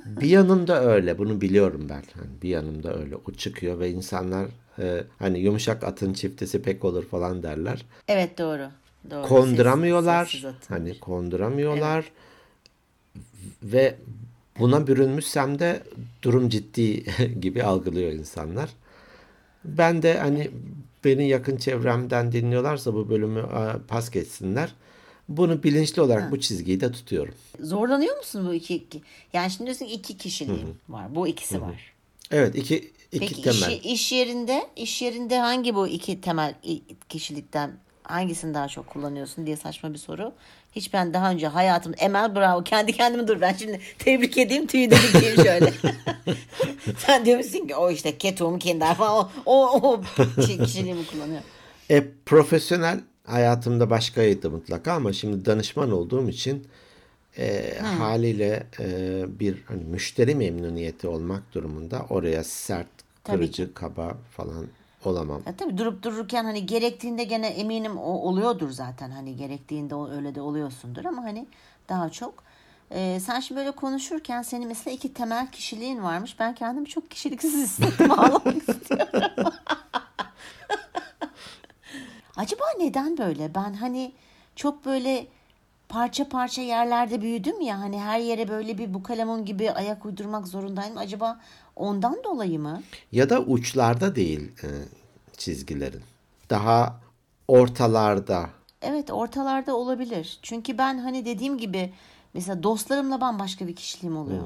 bir 0.05 0.29
yanımda 0.29 0.83
öyle. 0.83 1.17
Bunu 1.17 1.41
biliyorum 1.41 1.87
ben. 1.89 2.03
Hani 2.19 2.41
bir 2.41 2.49
yanımda 2.49 2.95
öyle. 2.99 3.15
O 3.15 3.31
çıkıyor 3.31 3.79
ve 3.79 3.89
insanlar 3.91 4.45
e, 4.79 5.03
hani 5.19 5.39
yumuşak 5.39 5.83
atın 5.83 6.13
çiftesi 6.13 6.61
pek 6.61 6.85
olur 6.85 7.05
falan 7.05 7.43
derler. 7.43 7.85
Evet 8.07 8.37
doğru. 8.37 8.67
Doğru. 9.11 9.27
Konduramıyorlar. 9.27 10.25
Sessiz- 10.25 10.41
sessiz 10.41 10.69
hani 10.69 10.99
konduramıyorlar. 10.99 12.05
Ve 13.63 13.95
buna 14.59 14.87
bürünmüşsem 14.87 15.59
de 15.59 15.83
durum 16.21 16.49
ciddi 16.49 17.03
gibi 17.39 17.63
algılıyor 17.63 18.11
insanlar. 18.11 18.69
Ben 19.65 20.01
de 20.01 20.19
hani 20.19 20.51
beni 21.03 21.27
yakın 21.27 21.57
çevremden 21.57 22.31
dinliyorlarsa 22.31 22.93
bu 22.93 23.09
bölümü 23.09 23.45
pas 23.87 24.11
geçsinler. 24.11 24.73
Bunu 25.29 25.63
bilinçli 25.63 26.01
olarak 26.01 26.31
bu 26.31 26.39
çizgiyi 26.39 26.81
de 26.81 26.91
tutuyorum. 26.91 27.33
Zorlanıyor 27.59 28.17
musun 28.17 28.47
bu 28.47 28.53
iki, 28.53 28.75
iki? 28.75 29.01
Yani 29.33 29.51
şimdi 29.51 29.65
diyorsun 29.65 29.85
ki 29.85 29.93
iki 29.93 30.17
kişiliğin 30.17 30.75
var. 30.89 31.15
Bu 31.15 31.27
ikisi 31.27 31.61
var. 31.61 31.93
Evet 32.31 32.55
iki, 32.55 32.91
iki 33.11 33.19
Peki 33.19 33.41
temel. 33.41 33.57
işi, 33.57 33.73
iş 33.77 34.11
yerinde 34.11 34.67
iş 34.75 35.01
yerinde 35.01 35.39
hangi 35.39 35.75
bu 35.75 35.87
iki 35.87 36.21
temel 36.21 36.55
kişilikten 37.09 37.71
hangisini 38.03 38.53
daha 38.53 38.67
çok 38.67 38.87
kullanıyorsun 38.87 39.45
diye 39.45 39.55
saçma 39.55 39.93
bir 39.93 39.97
soru. 39.97 40.33
Hiç 40.71 40.93
ben 40.93 41.13
daha 41.13 41.31
önce 41.31 41.47
hayatım 41.47 41.93
Emel 41.97 42.35
bravo 42.35 42.63
kendi 42.63 42.93
kendime 42.93 43.27
dur 43.27 43.41
ben 43.41 43.53
şimdi 43.53 43.79
tebrik 43.99 44.37
edeyim 44.37 44.67
tüyü 44.67 44.91
de 44.91 44.95
dikeyim 44.95 45.35
şöyle. 45.35 45.73
Sen 46.97 47.25
diyorsun 47.25 47.67
ki 47.67 47.75
o 47.75 47.91
işte 47.91 48.17
ketum 48.17 48.59
kinder 48.59 48.95
falan 48.95 49.29
o, 49.45 49.69
o, 49.69 49.91
o 49.91 50.01
şey, 50.45 50.57
kişiliğimi 50.57 51.05
kullanıyor. 51.05 51.41
E, 51.89 52.03
profesyonel 52.25 52.99
hayatımda 53.25 53.89
başkaydı 53.89 54.51
mutlaka 54.51 54.93
ama 54.93 55.13
şimdi 55.13 55.45
danışman 55.45 55.91
olduğum 55.91 56.29
için 56.29 56.67
e, 57.37 57.77
haliyle 57.79 58.67
e, 58.79 59.25
bir 59.39 59.63
hani 59.65 59.83
müşteri 59.83 60.35
memnuniyeti 60.35 61.07
olmak 61.07 61.53
durumunda 61.53 62.05
oraya 62.09 62.43
sert, 62.43 62.87
Tabii 63.23 63.37
kırıcı, 63.37 63.73
kaba 63.73 64.17
falan 64.31 64.67
olamam. 65.07 65.41
Ya 65.45 65.55
tabii 65.55 65.77
durup 65.77 66.03
dururken 66.03 66.43
hani 66.43 66.65
gerektiğinde 66.65 67.23
gene 67.23 67.47
eminim 67.47 67.97
o 67.97 68.11
oluyordur 68.11 68.69
zaten 68.71 69.11
hani 69.11 69.35
gerektiğinde 69.35 69.95
o 69.95 70.09
öyle 70.09 70.35
de 70.35 70.41
oluyorsundur 70.41 71.05
ama 71.05 71.23
hani 71.23 71.47
daha 71.89 72.09
çok 72.09 72.43
Ee, 72.91 73.19
sen 73.19 73.39
şimdi 73.39 73.59
böyle 73.59 73.71
konuşurken 73.71 74.41
senin 74.41 74.67
mesela 74.67 74.95
iki 74.95 75.13
temel 75.13 75.47
kişiliğin 75.51 76.03
varmış. 76.03 76.39
Ben 76.39 76.55
kendimi 76.55 76.85
çok 76.87 77.11
kişiliksiz 77.11 77.53
hissettim. 77.63 78.11
Ağlamak 78.19 78.55
istiyorum. 78.69 79.53
Acaba 82.37 82.63
neden 82.79 83.17
böyle? 83.17 83.55
Ben 83.55 83.73
hani 83.73 84.11
çok 84.55 84.85
böyle 84.85 85.27
parça 85.89 86.29
parça 86.29 86.61
yerlerde 86.61 87.21
büyüdüm 87.21 87.61
ya 87.61 87.79
hani 87.79 88.01
her 88.01 88.19
yere 88.19 88.47
böyle 88.47 88.77
bir 88.77 88.93
bukalemun 88.93 89.45
gibi 89.45 89.71
ayak 89.71 90.05
uydurmak 90.05 90.47
zorundayım. 90.47 90.97
Acaba 90.97 91.39
ondan 91.75 92.23
dolayı 92.23 92.59
mı? 92.59 92.83
Ya 93.11 93.29
da 93.29 93.39
uçlarda 93.41 94.15
değil 94.15 94.51
e, 94.63 94.67
çizgilerin. 95.37 96.03
Daha 96.49 96.99
ortalarda. 97.47 98.49
Evet 98.81 99.11
ortalarda 99.11 99.75
olabilir. 99.75 100.39
Çünkü 100.41 100.77
ben 100.77 100.97
hani 100.97 101.25
dediğim 101.25 101.57
gibi 101.57 101.93
mesela 102.33 102.63
dostlarımla 102.63 103.21
bambaşka 103.21 103.67
bir 103.67 103.75
kişiliğim 103.75 104.17
oluyor. 104.17 104.43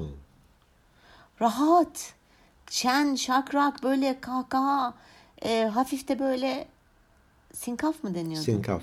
Rahat, 1.40 2.14
şen, 2.70 3.14
şakrak 3.14 3.82
böyle 3.82 4.20
kahkaha, 4.20 4.94
e, 5.44 5.64
hafif 5.64 6.08
de 6.08 6.18
böyle 6.18 6.68
sinkaf 7.52 8.04
mı 8.04 8.14
deniyordu? 8.14 8.44
Sinkaf. 8.44 8.82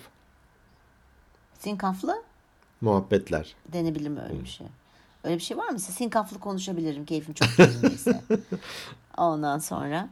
Sinkaflı 1.60 2.24
Muhabbetler. 2.82 3.56
denebilir 3.74 4.10
mi 4.10 4.22
öyle 4.22 4.44
bir 4.44 4.50
şey? 4.50 4.68
Öyle 5.26 5.36
bir 5.36 5.42
şey 5.42 5.58
var 5.58 5.66
mı? 5.66 5.72
Mesela 5.74 5.94
sinkaflı 5.94 6.40
konuşabilirim. 6.40 7.06
Keyfim 7.06 7.34
çok 7.34 7.60
yerindeyse. 7.60 8.22
Ondan 9.18 9.60
sonra 9.60 10.10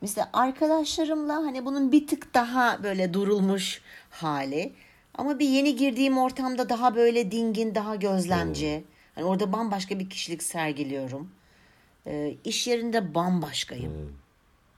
mesela 0.00 0.30
arkadaşlarımla 0.32 1.34
hani 1.34 1.64
bunun 1.64 1.92
bir 1.92 2.06
tık 2.06 2.34
daha 2.34 2.82
böyle 2.82 3.14
durulmuş 3.14 3.82
hali. 4.10 4.72
Ama 5.14 5.38
bir 5.38 5.48
yeni 5.48 5.76
girdiğim 5.76 6.18
ortamda 6.18 6.68
daha 6.68 6.94
böyle 6.96 7.30
dingin, 7.30 7.74
daha 7.74 7.96
gözlemci. 7.96 8.84
Hani 9.14 9.24
orada 9.24 9.52
bambaşka 9.52 9.98
bir 9.98 10.10
kişilik 10.10 10.42
sergiliyorum. 10.42 11.30
Ee, 12.06 12.34
iş 12.44 12.66
yerinde 12.66 13.14
bambaşkayım. 13.14 14.16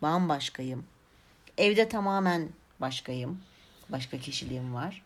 Bambaşkayım. 0.02 0.84
Evde 1.58 1.88
tamamen 1.88 2.48
başkayım. 2.80 3.40
Başka 3.88 4.18
kişiliğim 4.18 4.74
var. 4.74 5.02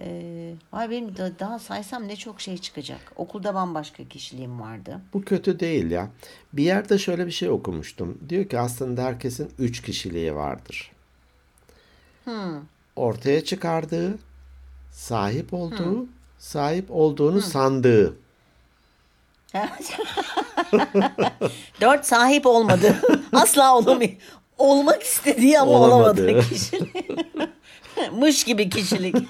Ee, 0.00 0.54
vay 0.72 0.90
benim 0.90 1.16
da, 1.16 1.38
daha 1.38 1.58
saysam 1.58 2.08
ne 2.08 2.16
çok 2.16 2.40
şey 2.40 2.58
çıkacak. 2.58 3.00
Okulda 3.16 3.54
bambaşka 3.54 4.04
kişiliğim 4.04 4.60
vardı. 4.60 5.00
Bu 5.12 5.22
kötü 5.22 5.60
değil 5.60 5.90
ya. 5.90 6.08
Bir 6.52 6.64
yerde 6.64 6.98
şöyle 6.98 7.26
bir 7.26 7.30
şey 7.30 7.50
okumuştum. 7.50 8.18
Diyor 8.28 8.48
ki 8.48 8.58
aslında 8.58 9.02
herkesin 9.02 9.50
üç 9.58 9.82
kişiliği 9.82 10.34
vardır. 10.34 10.92
Ortaya 12.96 13.44
çıkardığı, 13.44 14.18
sahip 14.92 15.54
olduğu, 15.54 16.06
sahip 16.38 16.86
olduğunu 16.90 17.40
sandığı. 17.40 18.16
Dört 21.80 22.06
sahip 22.06 22.46
olmadı. 22.46 22.96
Asla 23.32 23.76
olamıyor. 23.76 24.12
Olmak 24.58 25.02
istediği 25.02 25.60
ama 25.60 25.70
Olamadı. 25.72 26.22
olamadı 26.22 26.48
kişilik. 26.48 27.10
Mış 28.18 28.44
gibi 28.44 28.70
kişilik. 28.70 29.16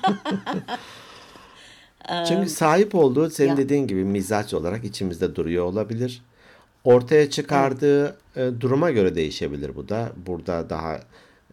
Çünkü 2.28 2.48
sahip 2.48 2.94
olduğu 2.94 3.30
senin 3.30 3.48
ya. 3.48 3.56
dediğin 3.56 3.86
gibi 3.86 4.04
mizaç 4.04 4.54
olarak 4.54 4.84
içimizde 4.84 5.36
duruyor 5.36 5.64
olabilir. 5.64 6.22
Ortaya 6.84 7.30
çıkardığı 7.30 8.16
e, 8.36 8.50
duruma 8.60 8.90
göre 8.90 9.14
değişebilir 9.14 9.76
bu 9.76 9.88
da. 9.88 10.12
Burada 10.26 10.70
daha 10.70 11.00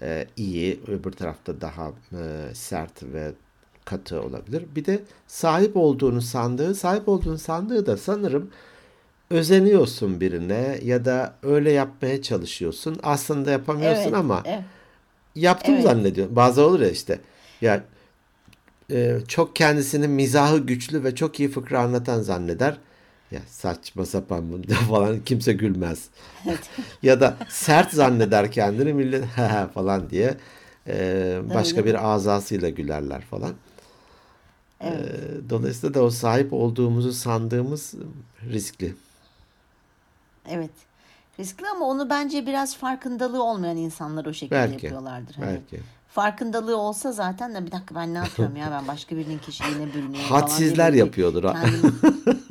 e, 0.02 0.28
iyi, 0.38 0.80
öbür 0.88 1.12
tarafta 1.12 1.62
daha 1.62 1.92
e, 2.12 2.54
sert 2.54 3.04
ve 3.04 3.32
katı 3.86 4.22
olabilir. 4.22 4.64
Bir 4.76 4.86
de 4.86 5.00
sahip 5.28 5.78
olduğunu 5.78 6.22
sandığı, 6.22 6.76
sahip 6.76 7.10
olduğunu 7.10 7.38
sandığı 7.38 7.86
da 7.86 7.98
sanırım 7.98 8.50
özeniyorsun 9.30 10.22
birine 10.22 10.80
ya 10.84 11.06
da 11.06 11.34
öyle 11.44 11.72
yapmaya 11.72 12.22
çalışıyorsun. 12.22 13.00
Aslında 13.04 13.52
yapamıyorsun 13.52 14.04
Evet, 14.04 14.14
ama 14.14 14.42
evet. 14.46 14.64
Yaptım 15.36 15.74
Evet. 15.74 15.84
zannediyorum. 15.84 16.36
Bazı 16.36 16.62
olur 16.66 16.80
ya 16.80 16.90
işte. 16.90 17.20
Ya 17.62 17.84
e, 18.92 19.18
çok 19.28 19.56
kendisinin 19.56 20.10
mizahı 20.10 20.58
güçlü 20.58 21.04
ve 21.04 21.16
çok 21.16 21.40
iyi 21.40 21.50
fıkra 21.50 21.80
anlatan 21.80 22.22
zanneder. 22.22 22.78
Ya 23.32 23.40
saçma 23.48 24.06
sapan 24.06 24.52
bunu 24.52 24.64
falan 24.90 25.20
kimse 25.20 25.54
gülmez. 25.54 26.08
ya 27.04 27.22
da 27.22 27.38
sert 27.50 27.94
zanneder 27.94 28.52
kendini 28.52 28.94
millet 28.94 29.26
falan 29.74 30.10
diye 30.10 30.38
e, 30.88 31.40
başka 31.54 31.86
bir 31.86 32.14
azasıyla 32.14 32.70
gülerler 32.70 33.22
falan. 33.22 33.54
E, 34.82 34.92
dolayısıyla 35.50 35.94
da 35.94 36.04
o 36.04 36.10
sahip 36.10 36.54
olduğumuzu 36.54 37.14
sandığımız 37.14 37.94
riskli. 38.50 38.96
Evet. 40.50 40.72
Riskli 41.40 41.66
ama 41.76 41.86
onu 41.86 42.10
bence 42.10 42.46
biraz 42.46 42.76
farkındalığı 42.78 43.44
olmayan 43.44 43.78
insanlar 43.78 44.26
o 44.26 44.34
şekilde 44.34 44.56
Belki. 44.56 44.74
yapıyorlardır. 44.86 45.36
Hani 45.36 45.48
Belki. 45.48 45.84
farkındalığı 46.10 46.78
olsa 46.78 47.12
zaten 47.12 47.56
de 47.56 47.66
bir 47.66 47.72
dakika 47.72 47.96
ben 47.96 48.14
ne 48.14 48.18
yapıyorum 48.18 48.56
ya 48.56 48.72
ben 48.72 48.88
başka 48.88 49.18
birinin 49.18 49.38
kişiliğine 49.40 49.94
bürünüyorum 49.94 50.30
falan 50.30 50.42
Hadsizler 50.42 50.94
diye 50.94 51.04
bir- 51.04 51.08
yapıyordur 51.08 51.44
ha. 51.44 51.54
kendini- 51.54 51.92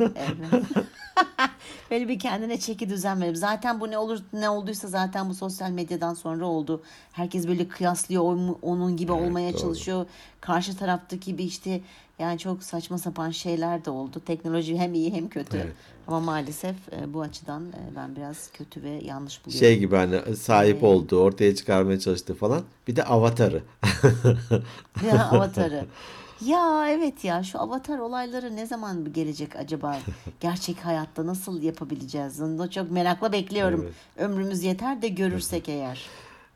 Evet. 0.17 0.63
Böyle 1.93 2.09
bir 2.09 2.19
kendine 2.19 2.61
çeki 2.61 2.89
düzen 2.89 3.21
verip 3.21 3.37
zaten 3.37 3.81
bu 3.81 3.91
ne 3.91 3.99
olur 3.99 4.19
ne 4.33 4.49
olduysa 4.49 4.89
zaten 4.89 5.29
bu 5.29 5.35
sosyal 5.35 5.71
medyadan 5.71 6.15
sonra 6.15 6.47
oldu. 6.47 6.83
Herkes 7.13 7.49
böyle 7.49 7.69
kıyaslıyor 7.69 8.23
onun 8.63 8.97
gibi 8.97 9.13
Evet, 9.13 9.23
olmaya 9.23 9.53
doğru. 9.53 9.61
çalışıyor. 9.61 10.07
Karşı 10.41 10.77
taraftaki 10.77 11.39
bir 11.39 11.45
işte 11.45 11.81
yani 12.19 12.39
çok 12.39 12.63
saçma 12.63 12.99
sapan 12.99 13.31
şeyler 13.31 13.85
de 13.85 13.91
oldu. 13.91 14.23
Teknoloji 14.27 14.79
hem 14.79 14.95
iyi 14.95 15.13
hem 15.13 15.29
kötü. 15.29 15.57
Evet. 15.57 15.73
Ama 16.07 16.21
maalesef 16.21 16.77
e, 16.93 17.15
bu 17.15 17.21
açıdan 17.21 17.63
e, 17.63 17.97
ben 17.97 18.17
biraz 18.17 18.51
kötü 18.53 18.83
ve 18.83 18.91
yanlış 19.05 19.47
buluyorum. 19.47 19.67
Şey 19.67 19.79
gibi 19.79 19.97
hani 19.97 20.37
sahip 20.37 20.83
olduğu, 20.83 21.21
ortaya 21.21 21.55
çıkarmaya 21.55 21.99
çalıştığı 21.99 22.35
falan. 22.35 22.63
Bir 22.89 22.97
de 22.97 23.05
avatarı. 23.05 23.63
Ya 25.07 25.29
avatarı. 25.29 25.87
Ya 26.47 26.89
evet 26.89 27.25
ya 27.25 27.43
şu 27.43 27.61
avatar 27.61 27.99
olayları 27.99 28.57
ne 28.57 28.67
zaman 28.67 29.13
gelecek 29.13 29.57
acaba? 29.57 29.99
Gerçek 30.41 30.77
hayatta 30.79 31.27
nasıl 31.27 31.63
yapabileceğiz? 31.63 32.41
Onu 32.41 32.71
çok 32.71 32.91
merakla 32.91 33.33
bekliyorum. 33.33 33.81
Evet. 33.85 33.95
Ömrümüz 34.17 34.63
yeter 34.63 35.03
de 35.03 35.09
görürsek 35.09 35.69
eğer. 35.69 36.07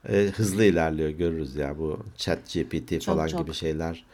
Ee, 0.08 0.30
hızlı 0.36 0.64
ilerliyor 0.64 1.10
görürüz 1.10 1.56
ya 1.56 1.78
bu 1.78 2.00
chat 2.16 2.38
GPT 2.52 3.04
falan 3.04 3.26
çok. 3.26 3.40
gibi 3.40 3.54
şeyler. 3.54 4.04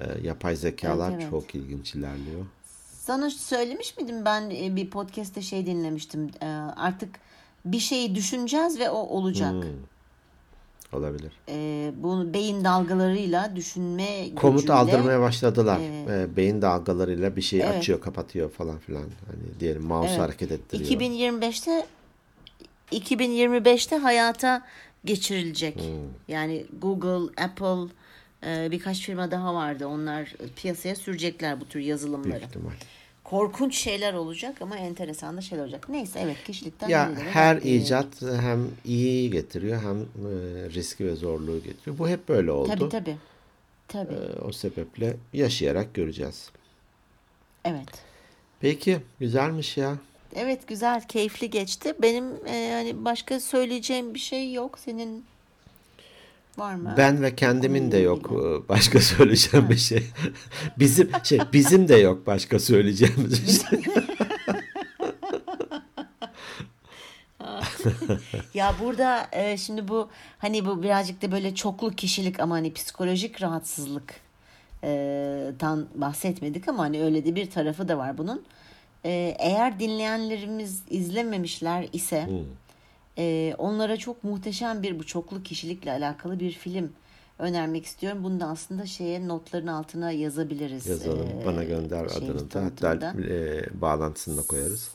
e, 0.00 0.26
yapay 0.26 0.56
zekalar 0.56 1.10
Evet, 1.10 1.20
evet. 1.20 1.30
çok 1.30 1.54
ilginç 1.54 1.94
ilerliyor. 1.94 2.46
Sana 3.00 3.30
söylemiş 3.30 3.96
miydim 3.96 4.24
ben 4.24 4.50
e, 4.50 4.76
bir 4.76 4.90
podcast'te 4.90 5.42
şey 5.42 5.66
dinlemiştim. 5.66 6.30
E, 6.42 6.46
Artık 6.76 7.10
bir 7.64 7.78
şeyi 7.78 8.14
düşüneceğiz 8.14 8.78
ve 8.78 8.90
o 8.90 8.96
olacak. 8.98 9.52
Hmm. 9.52 9.93
Olabilir. 10.94 11.32
E, 11.48 11.92
bu 11.96 12.34
beyin 12.34 12.64
dalgalarıyla 12.64 13.56
düşünme 13.56 14.34
Komut 14.36 14.56
gücüyle 14.56 14.72
aldırmaya 14.72 15.20
başladılar. 15.20 15.80
Evet. 15.82 16.08
Ee, 16.10 16.36
beyin 16.36 16.62
dalgalarıyla 16.62 17.36
bir 17.36 17.42
şeyi 17.42 17.62
Evet. 17.62 17.74
açıyor, 17.78 18.00
kapatıyor 18.00 18.50
falan 18.50 18.78
filan. 18.78 19.02
Hani 19.02 19.60
diyelim 19.60 19.82
mouse 19.82 20.10
Evet. 20.10 20.20
hareket 20.20 20.52
ettiriyor. 20.52 20.90
2025'te 20.90 21.86
2025'te 22.92 23.96
hayata 23.96 24.62
geçirilecek. 25.04 25.76
Hmm. 25.76 25.84
Yani 26.28 26.66
Google, 26.82 27.42
Apple 27.44 27.92
e, 28.46 28.70
birkaç 28.70 29.00
firma 29.00 29.30
daha 29.30 29.54
vardı. 29.54 29.86
Onlar 29.86 30.34
piyasaya 30.56 30.96
sürecekler 30.96 31.60
bu 31.60 31.64
tür 31.64 31.80
yazılımları. 31.80 32.30
Büyük 32.30 32.44
ihtimal. 32.44 32.70
Korkunç 33.24 33.76
şeyler 33.76 34.14
olacak 34.14 34.62
ama 34.62 34.76
enteresan 34.76 35.36
da 35.36 35.40
şeyler 35.40 35.62
olacak. 35.62 35.88
Neyse 35.88 36.20
evet 36.22 36.36
kişilikten 36.46 36.88
Ya 36.88 37.10
her 37.32 37.56
gidiyor. 37.56 37.74
icat 37.80 38.22
hem 38.22 38.68
iyi 38.84 39.30
getiriyor 39.30 39.82
hem 39.82 40.00
e, 40.00 40.30
riski 40.70 41.06
ve 41.06 41.14
zorluğu 41.16 41.62
getiriyor. 41.62 41.98
Bu 41.98 42.08
hep 42.08 42.28
böyle 42.28 42.50
oldu. 42.50 42.68
Tabii 42.68 42.88
tabii. 42.88 43.16
Tabii. 43.88 44.14
Ee, 44.14 44.40
o 44.40 44.52
sebeple 44.52 45.16
yaşayarak 45.32 45.94
göreceğiz. 45.94 46.50
Evet. 47.64 47.88
Peki 48.60 48.98
güzelmiş 49.20 49.76
ya. 49.76 49.96
Evet 50.36 50.66
güzel, 50.68 51.08
keyifli 51.08 51.50
geçti. 51.50 51.94
Benim 52.02 52.24
e, 52.46 52.70
hani 52.72 53.04
başka 53.04 53.40
söyleyeceğim 53.40 54.14
bir 54.14 54.18
şey 54.18 54.52
yok. 54.52 54.78
Senin 54.78 55.24
var 56.58 56.74
mı? 56.74 56.94
Ben 56.96 57.22
ve 57.22 57.36
kendimin 57.36 57.92
de 57.92 57.98
yok 57.98 58.32
e, 58.32 58.68
başka 58.68 59.00
söyleyeceğim 59.00 59.70
bir 59.70 59.76
şey. 59.76 60.06
Bizim 60.78 61.10
şey 61.24 61.40
bizim 61.52 61.88
de 61.88 61.96
yok 61.96 62.26
başka 62.26 62.58
söyleyeceğimiz 62.58 63.46
bir 63.46 63.68
şey. 63.68 63.82
Ya 68.54 68.74
burada 68.82 69.26
e, 69.32 69.56
şimdi 69.56 69.88
bu 69.88 70.08
hani 70.38 70.66
bu 70.66 70.82
birazcık 70.82 71.22
da 71.22 71.32
böyle 71.32 71.54
çoklu 71.54 71.90
kişilik 71.90 72.40
ama 72.40 72.54
hani 72.54 72.72
psikolojik 72.72 73.42
rahatsızlık 73.42 74.14
e, 74.84 75.52
tan 75.58 75.86
bahsetmedik 75.94 76.68
ama 76.68 76.82
hani 76.82 77.02
öyle 77.02 77.24
de 77.24 77.34
bir 77.34 77.50
tarafı 77.50 77.88
da 77.88 77.98
var 77.98 78.18
bunun. 78.18 78.42
E, 79.04 79.36
eğer 79.38 79.80
dinleyenlerimiz 79.80 80.82
izlememişler 80.90 81.88
ise 81.92 82.26
Hmm. 82.26 82.34
E, 83.18 83.54
onlara 83.58 83.96
çok 83.96 84.24
muhteşem 84.24 84.82
bir 84.82 84.98
bu 84.98 85.06
çoklu 85.06 85.42
kişilikle 85.42 85.92
alakalı 85.92 86.40
bir 86.40 86.50
film 86.52 86.92
önermek 87.38 87.86
istiyorum. 87.86 88.24
Bunu 88.24 88.40
da 88.40 88.46
aslında 88.46 88.86
şeye 88.86 89.28
notların 89.28 89.66
altına 89.66 90.10
yazabiliriz. 90.10 90.86
Yazalım. 90.86 91.28
e, 91.42 91.46
Bana 91.46 91.64
gönder 91.64 92.04
adını 92.04 92.50
da. 92.52 92.64
Hatta 92.64 93.14
e, 93.28 93.64
bağlantısını 93.80 94.36
da 94.36 94.46
koyarız. 94.46 94.90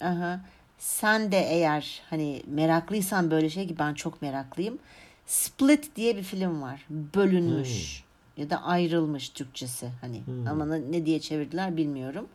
Aha. 0.00 0.40
Sen 0.78 1.32
de 1.32 1.38
eğer 1.38 2.02
hani 2.10 2.42
meraklıysan 2.46 3.30
böyle 3.30 3.50
şey 3.50 3.68
ki 3.68 3.78
ben 3.78 3.94
çok 3.94 4.22
meraklıyım. 4.22 4.78
Split 5.26 5.96
diye 5.96 6.16
bir 6.16 6.22
film 6.22 6.62
var. 6.62 6.86
Bölünmüş 6.90 8.04
ya 8.36 8.50
da 8.50 8.62
ayrılmış 8.62 9.28
Türkçesi 9.28 9.88
hani 10.00 10.22
ama 10.50 10.66
ne 10.66 10.92
ne 10.92 11.06
diye 11.06 11.20
çevirdiler 11.20 11.76
bilmiyorum. 11.76 12.28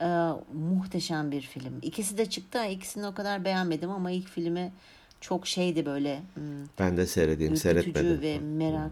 Ee, 0.00 0.06
muhteşem 0.54 1.30
bir 1.30 1.40
film. 1.42 1.78
İkisi 1.82 2.18
de 2.18 2.26
çıktı. 2.30 2.64
İkisini 2.64 3.06
o 3.06 3.14
kadar 3.14 3.44
beğenmedim 3.44 3.90
ama 3.90 4.10
ilk 4.10 4.28
filmi 4.28 4.72
çok 5.20 5.46
şeydi 5.46 5.86
böyle 5.86 6.22
hmm, 6.34 6.44
Ben 6.78 6.96
de 6.96 7.06
seyredeyim. 7.06 7.56
Seyretmedim. 7.56 8.20
ve 8.20 8.38
merak. 8.38 8.90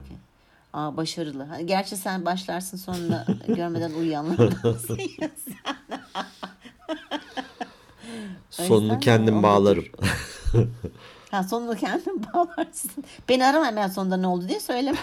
Aa, 0.72 0.96
başarılı. 0.96 1.48
Gerçi 1.64 1.96
sen 1.96 2.24
başlarsın 2.24 2.76
sonra 2.76 3.26
görmeden 3.48 3.90
uyuyanlardansın 3.92 4.98
ya 5.20 5.30
sen. 5.44 5.56
Sonunu 8.50 9.00
kendim 9.00 9.42
bağlarım. 9.42 9.84
Ha 11.30 11.42
sonunu 11.42 11.76
kendin 11.76 12.22
bağlarsın. 12.34 13.04
Beni 13.28 13.44
arama 13.44 13.66
hemen 13.66 13.88
sonunda 13.88 14.16
ne 14.16 14.26
oldu 14.26 14.48
diye 14.48 14.60
söyleme. 14.60 14.98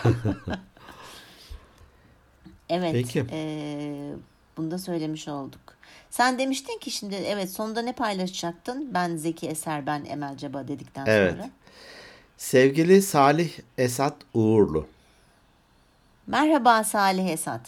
evet. 2.69 2.91
Peki. 2.93 3.25
eee, 3.31 4.13
bunu 4.57 4.71
da 4.71 4.77
söylemiş 4.77 5.27
olduk. 5.27 5.59
Sen 6.11 6.39
demiştin 6.39 6.79
ki 6.79 6.91
şimdi 6.91 7.15
evet 7.15 7.51
sonunda 7.51 7.81
ne 7.81 7.93
paylaşacaktın? 7.93 8.93
Ben 8.93 9.15
Zeki 9.15 9.47
Eser, 9.47 9.85
ben 9.85 10.05
Emel 10.05 10.37
Ceba 10.37 10.67
dedikten 10.67 11.05
Evet. 11.05 11.33
sonra. 11.33 11.49
Sevgili 12.37 13.01
Salih 13.01 13.49
Esat 13.77 14.15
Uğurlu. 14.33 14.87
Merhaba 16.27 16.83
Salih 16.83 17.29
Esat. 17.29 17.61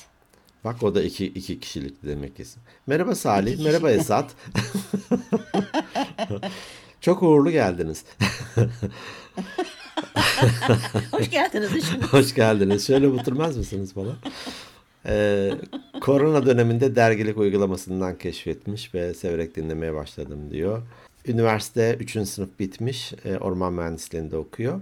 Bak 0.63 0.83
o 0.83 0.95
da 0.95 1.03
iki, 1.03 1.25
iki 1.25 1.59
kişilik 1.59 2.03
demek 2.05 2.39
isim. 2.39 2.61
Merhaba 2.87 3.15
Salih, 3.15 3.53
İki 3.53 3.63
merhaba 3.63 3.87
kişilik. 3.87 4.01
Esat. 4.01 4.31
Çok 7.01 7.23
uğurlu 7.23 7.51
geldiniz. 7.51 8.03
Hoş 11.11 11.29
geldiniz. 11.29 11.71
Hoş 12.11 12.35
geldiniz. 12.35 12.87
Şöyle 12.87 13.07
oturmaz 13.07 13.57
mısınız 13.57 13.93
falan? 13.93 14.15
Ee, 15.05 15.51
korona 16.01 16.45
döneminde 16.45 16.95
dergilik 16.95 17.37
uygulamasından 17.37 18.17
keşfetmiş 18.17 18.93
ve 18.93 19.13
severek 19.13 19.55
dinlemeye 19.55 19.93
başladım 19.93 20.39
diyor. 20.51 20.81
Üniversite 21.27 21.97
3. 21.99 22.27
sınıf 22.27 22.49
bitmiş. 22.59 23.13
e, 23.25 23.37
orman 23.37 23.73
mühendisliğinde 23.73 24.37
okuyor. 24.37 24.81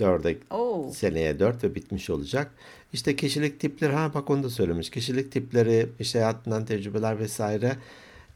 4'e 0.00 0.38
Oo. 0.56 0.90
seneye 0.94 1.38
4 1.38 1.64
ve 1.64 1.74
bitmiş 1.74 2.10
olacak. 2.10 2.50
İşte 2.92 3.16
kişilik 3.16 3.60
tipleri 3.60 3.92
ha 3.92 4.10
bak 4.14 4.30
onu 4.30 4.42
da 4.42 4.50
söylemiş. 4.50 4.90
Kişilik 4.90 5.32
tipleri 5.32 5.86
işte 6.00 6.18
hayatından 6.18 6.64
tecrübeler 6.64 7.18
vesaire 7.18 7.76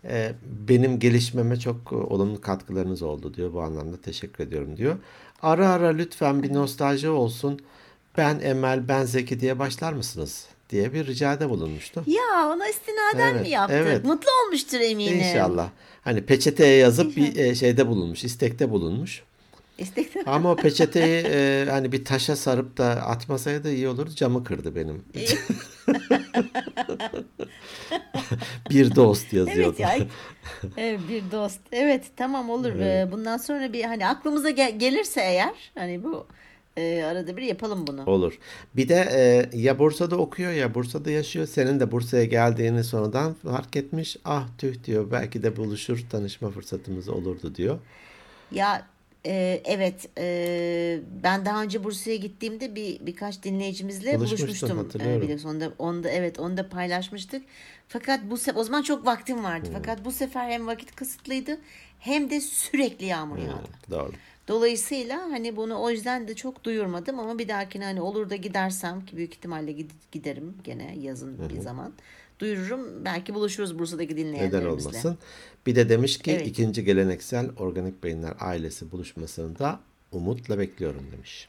e, 0.04 0.32
benim 0.68 0.98
gelişmeme 0.98 1.56
çok 1.60 1.76
e, 1.92 1.94
olumlu 1.94 2.40
katkılarınız 2.40 3.02
oldu 3.02 3.34
diyor. 3.34 3.52
Bu 3.52 3.62
anlamda 3.62 3.96
teşekkür 3.96 4.44
ediyorum 4.44 4.76
diyor. 4.76 4.96
Ara 5.42 5.68
ara 5.68 5.88
lütfen 5.88 6.42
bir 6.42 6.52
nostalji 6.54 7.08
olsun. 7.08 7.60
Ben 8.16 8.40
Emel, 8.40 8.88
ben 8.88 9.04
Zeki 9.04 9.40
diye 9.40 9.58
başlar 9.58 9.92
mısınız? 9.92 10.46
Diye 10.72 10.92
bir 10.92 11.06
ricada 11.06 11.50
bulunmuştu. 11.50 12.04
Ya 12.06 12.48
ona 12.54 12.68
istinaden 12.68 13.32
Evet, 13.32 13.40
mi 13.42 13.48
yaptı? 13.48 13.74
evet. 13.76 14.04
Mutlu 14.04 14.28
olmuştur 14.46 14.80
eminim. 14.80 15.18
İnşallah. 15.18 15.68
Hani 16.04 16.22
peçeteye 16.26 16.76
yazıp 16.76 17.16
bir 17.16 17.36
e, 17.36 17.54
şeyde 17.54 17.88
bulunmuş, 17.88 18.24
istekte 18.24 18.70
bulunmuş. 18.70 19.22
İstekli. 19.78 20.22
Ama 20.26 20.50
o 20.50 20.56
peçeteyi 20.56 21.24
e, 21.26 21.66
hani 21.70 21.92
bir 21.92 22.04
taşa 22.04 22.36
sarıp 22.36 22.76
da 22.78 22.86
atmasaydı 22.88 23.72
iyi 23.72 23.88
olurdu. 23.88 24.10
Camı 24.16 24.44
kırdı 24.44 24.76
benim. 24.76 25.04
bir 28.70 28.96
dost 28.96 29.32
yazıyordu. 29.32 29.76
Evet 29.78 30.00
ya. 30.00 30.06
Evet, 30.76 31.00
bir 31.08 31.22
dost. 31.32 31.60
Evet 31.72 32.04
tamam 32.16 32.50
olur. 32.50 32.72
Ee, 32.80 33.08
Bundan 33.12 33.36
sonra 33.36 33.72
bir 33.72 33.84
hani 33.84 34.06
aklımıza 34.06 34.50
gel- 34.50 34.78
gelirse 34.78 35.20
eğer 35.20 35.54
hani 35.74 36.04
bu 36.04 36.26
e, 36.76 37.02
arada 37.02 37.36
bir 37.36 37.42
yapalım 37.42 37.86
bunu. 37.86 38.04
Olur. 38.04 38.38
Bir 38.76 38.88
de 38.88 39.08
e, 39.12 39.58
ya 39.58 39.78
Bursa'da 39.78 40.16
okuyor 40.16 40.52
ya 40.52 40.74
Bursa'da 40.74 41.10
yaşıyor. 41.10 41.46
Senin 41.46 41.80
de 41.80 41.92
Bursa'ya 41.92 42.24
geldiğini 42.24 42.84
sonradan 42.84 43.34
fark 43.34 43.76
etmiş. 43.76 44.16
Ah 44.24 44.48
tüh 44.58 44.84
diyor. 44.84 45.10
Belki 45.10 45.42
de 45.42 45.56
buluşur 45.56 46.04
tanışma 46.10 46.50
fırsatımız 46.50 47.08
olurdu 47.08 47.54
diyor. 47.54 47.78
Ya 48.52 48.86
e, 49.26 49.62
evet 49.64 50.08
e, 50.18 51.00
ben 51.22 51.44
daha 51.46 51.62
önce 51.62 51.84
Bursa'ya 51.84 52.16
gittiğimde 52.16 52.74
bir 52.74 53.06
birkaç 53.06 53.42
dinleyicimizle 53.42 54.12
buluşmuştum. 54.20 54.68
E, 55.18 55.22
biliyorsun 55.22 55.48
onda, 55.48 55.72
onda 55.78 56.10
evet 56.10 56.38
onu 56.38 56.56
da 56.56 56.68
paylaşmıştık. 56.68 57.42
Fakat 57.88 58.20
bu 58.30 58.34
se- 58.34 58.54
o 58.54 58.64
zaman 58.64 58.82
çok 58.82 59.06
vaktim 59.06 59.44
vardı. 59.44 59.66
Hmm. 59.68 59.74
Fakat 59.74 60.04
bu 60.04 60.12
sefer 60.12 60.50
hem 60.50 60.66
vakit 60.66 60.96
kısıtlıydı 60.96 61.58
hem 61.98 62.30
de 62.30 62.40
sürekli 62.40 63.06
yağmur 63.06 63.38
yağdı. 63.38 63.68
Doğru. 63.90 64.12
Dolayısıyla 64.48 65.18
hani 65.30 65.56
bunu 65.56 65.80
o 65.82 65.90
yüzden 65.90 66.28
de 66.28 66.34
çok 66.34 66.64
duyurmadım 66.64 67.18
ama 67.20 67.38
bir 67.38 67.48
dahakine 67.48 67.84
hani 67.84 68.00
olur 68.00 68.30
da 68.30 68.36
gidersem 68.36 69.04
ki 69.06 69.16
büyük 69.16 69.34
ihtimalle 69.34 69.72
gid- 69.72 69.90
giderim 70.12 70.54
gene 70.64 70.96
yazın 71.00 71.38
bir 71.48 71.60
zaman. 71.60 71.92
Duyururum. 72.42 73.04
Belki 73.04 73.34
buluşuruz 73.34 73.78
Bursa'daki 73.78 74.16
dinleyenlerimizle. 74.16 74.58
Neden 74.58 74.66
olmasın? 74.70 75.18
Bir 75.66 75.76
de 75.76 75.88
demiş 75.88 76.18
ki 76.18 76.30
Evet. 76.30 76.46
ikinci 76.46 76.84
geleneksel 76.84 77.46
organik 77.58 78.04
beyinler 78.04 78.32
ailesi 78.40 78.92
buluşmasını 78.92 79.58
da 79.58 79.80
umutla 80.12 80.58
bekliyorum 80.58 81.06
demiş. 81.12 81.48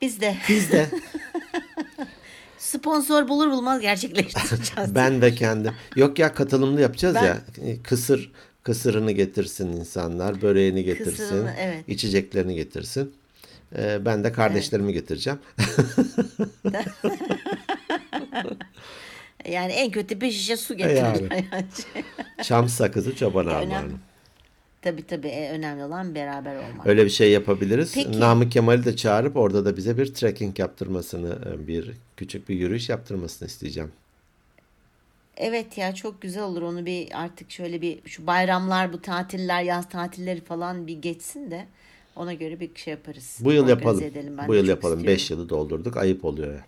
Biz 0.00 0.20
de 0.20 0.36
Biz 0.48 0.72
de 0.72 0.86
sponsor 2.58 3.28
bulur 3.28 3.50
bulmaz 3.50 3.80
gerçekleştireceğiz. 3.80 4.94
ben 4.94 5.22
de 5.22 5.34
kendim. 5.34 5.72
Yok 5.96 6.18
ya 6.18 6.34
katılımlı 6.34 6.80
yapacağız 6.80 7.14
Ben- 7.14 7.24
ya. 7.24 7.38
Kısır 7.82 8.32
kısırını 8.62 9.12
getirsin 9.12 9.68
insanlar, 9.68 10.42
böreğini 10.42 10.84
getirsin, 10.84 11.10
Kısırını, 11.10 11.54
evet. 11.58 11.84
içeceklerini 11.88 12.54
getirsin. 12.54 13.12
Ee, 13.76 13.98
ben 14.04 14.24
de 14.24 14.32
kardeşlerimi 14.32 14.92
getireceğim. 14.92 15.38
Yani 19.48 19.72
en 19.72 19.90
kötü 19.90 20.20
bir 20.20 20.30
şişe 20.30 20.56
su 20.56 20.74
E 20.74 20.76
getirirler. 20.76 21.14
Yani. 21.52 21.64
Çam 22.42 22.68
sakızı 22.68 23.16
çoban 23.16 23.46
önemli. 23.46 23.74
armağanı. 23.76 23.92
tabii 24.82 25.06
tabii 25.06 25.28
e, 25.28 25.50
önemli 25.50 25.84
olan 25.84 26.14
beraber 26.14 26.56
olmak. 26.56 26.86
Öyle 26.86 27.04
bir 27.04 27.10
şey 27.10 27.30
yapabiliriz. 27.30 27.94
Peki. 27.94 28.20
Namık 28.20 28.52
Kemal'i 28.52 28.84
de 28.84 28.96
çağırıp 28.96 29.36
orada 29.36 29.64
da 29.64 29.76
bize 29.76 29.98
bir 29.98 30.14
trekking 30.14 30.58
yaptırmasını, 30.58 31.38
e, 31.54 31.66
bir 31.66 31.90
küçük 32.16 32.48
bir 32.48 32.54
yürüyüş 32.54 32.88
yaptırmasını 32.88 33.48
isteyeceğim. 33.48 33.92
Evet 35.36 35.78
ya 35.78 35.94
çok 35.94 36.22
güzel 36.22 36.42
olur 36.42 36.62
onu 36.62 36.86
bir 36.86 37.08
artık 37.22 37.50
şöyle 37.50 37.82
bir 37.82 37.98
şu 38.06 38.26
bayramlar 38.26 38.92
bu 38.92 39.02
tatiller 39.02 39.62
yaz 39.62 39.88
tatilleri 39.88 40.40
falan 40.40 40.86
bir 40.86 41.02
geçsin 41.02 41.50
de 41.50 41.66
ona 42.16 42.32
göre 42.32 42.60
bir 42.60 42.70
şey 42.74 42.90
yaparız. 42.90 43.38
Bu 43.40 43.52
yıl 43.52 43.62
Organize 43.64 43.80
yapalım. 43.80 44.04
edelim. 44.04 44.38
Ben 44.38 44.48
Bu 44.48 44.54
yıl 44.54 44.68
yapalım. 44.68 44.98
istiyorum. 44.98 45.18
5 45.18 45.30
yılı 45.30 45.48
doldurduk. 45.48 45.96
Ayıp 45.96 46.24
oluyor. 46.24 46.60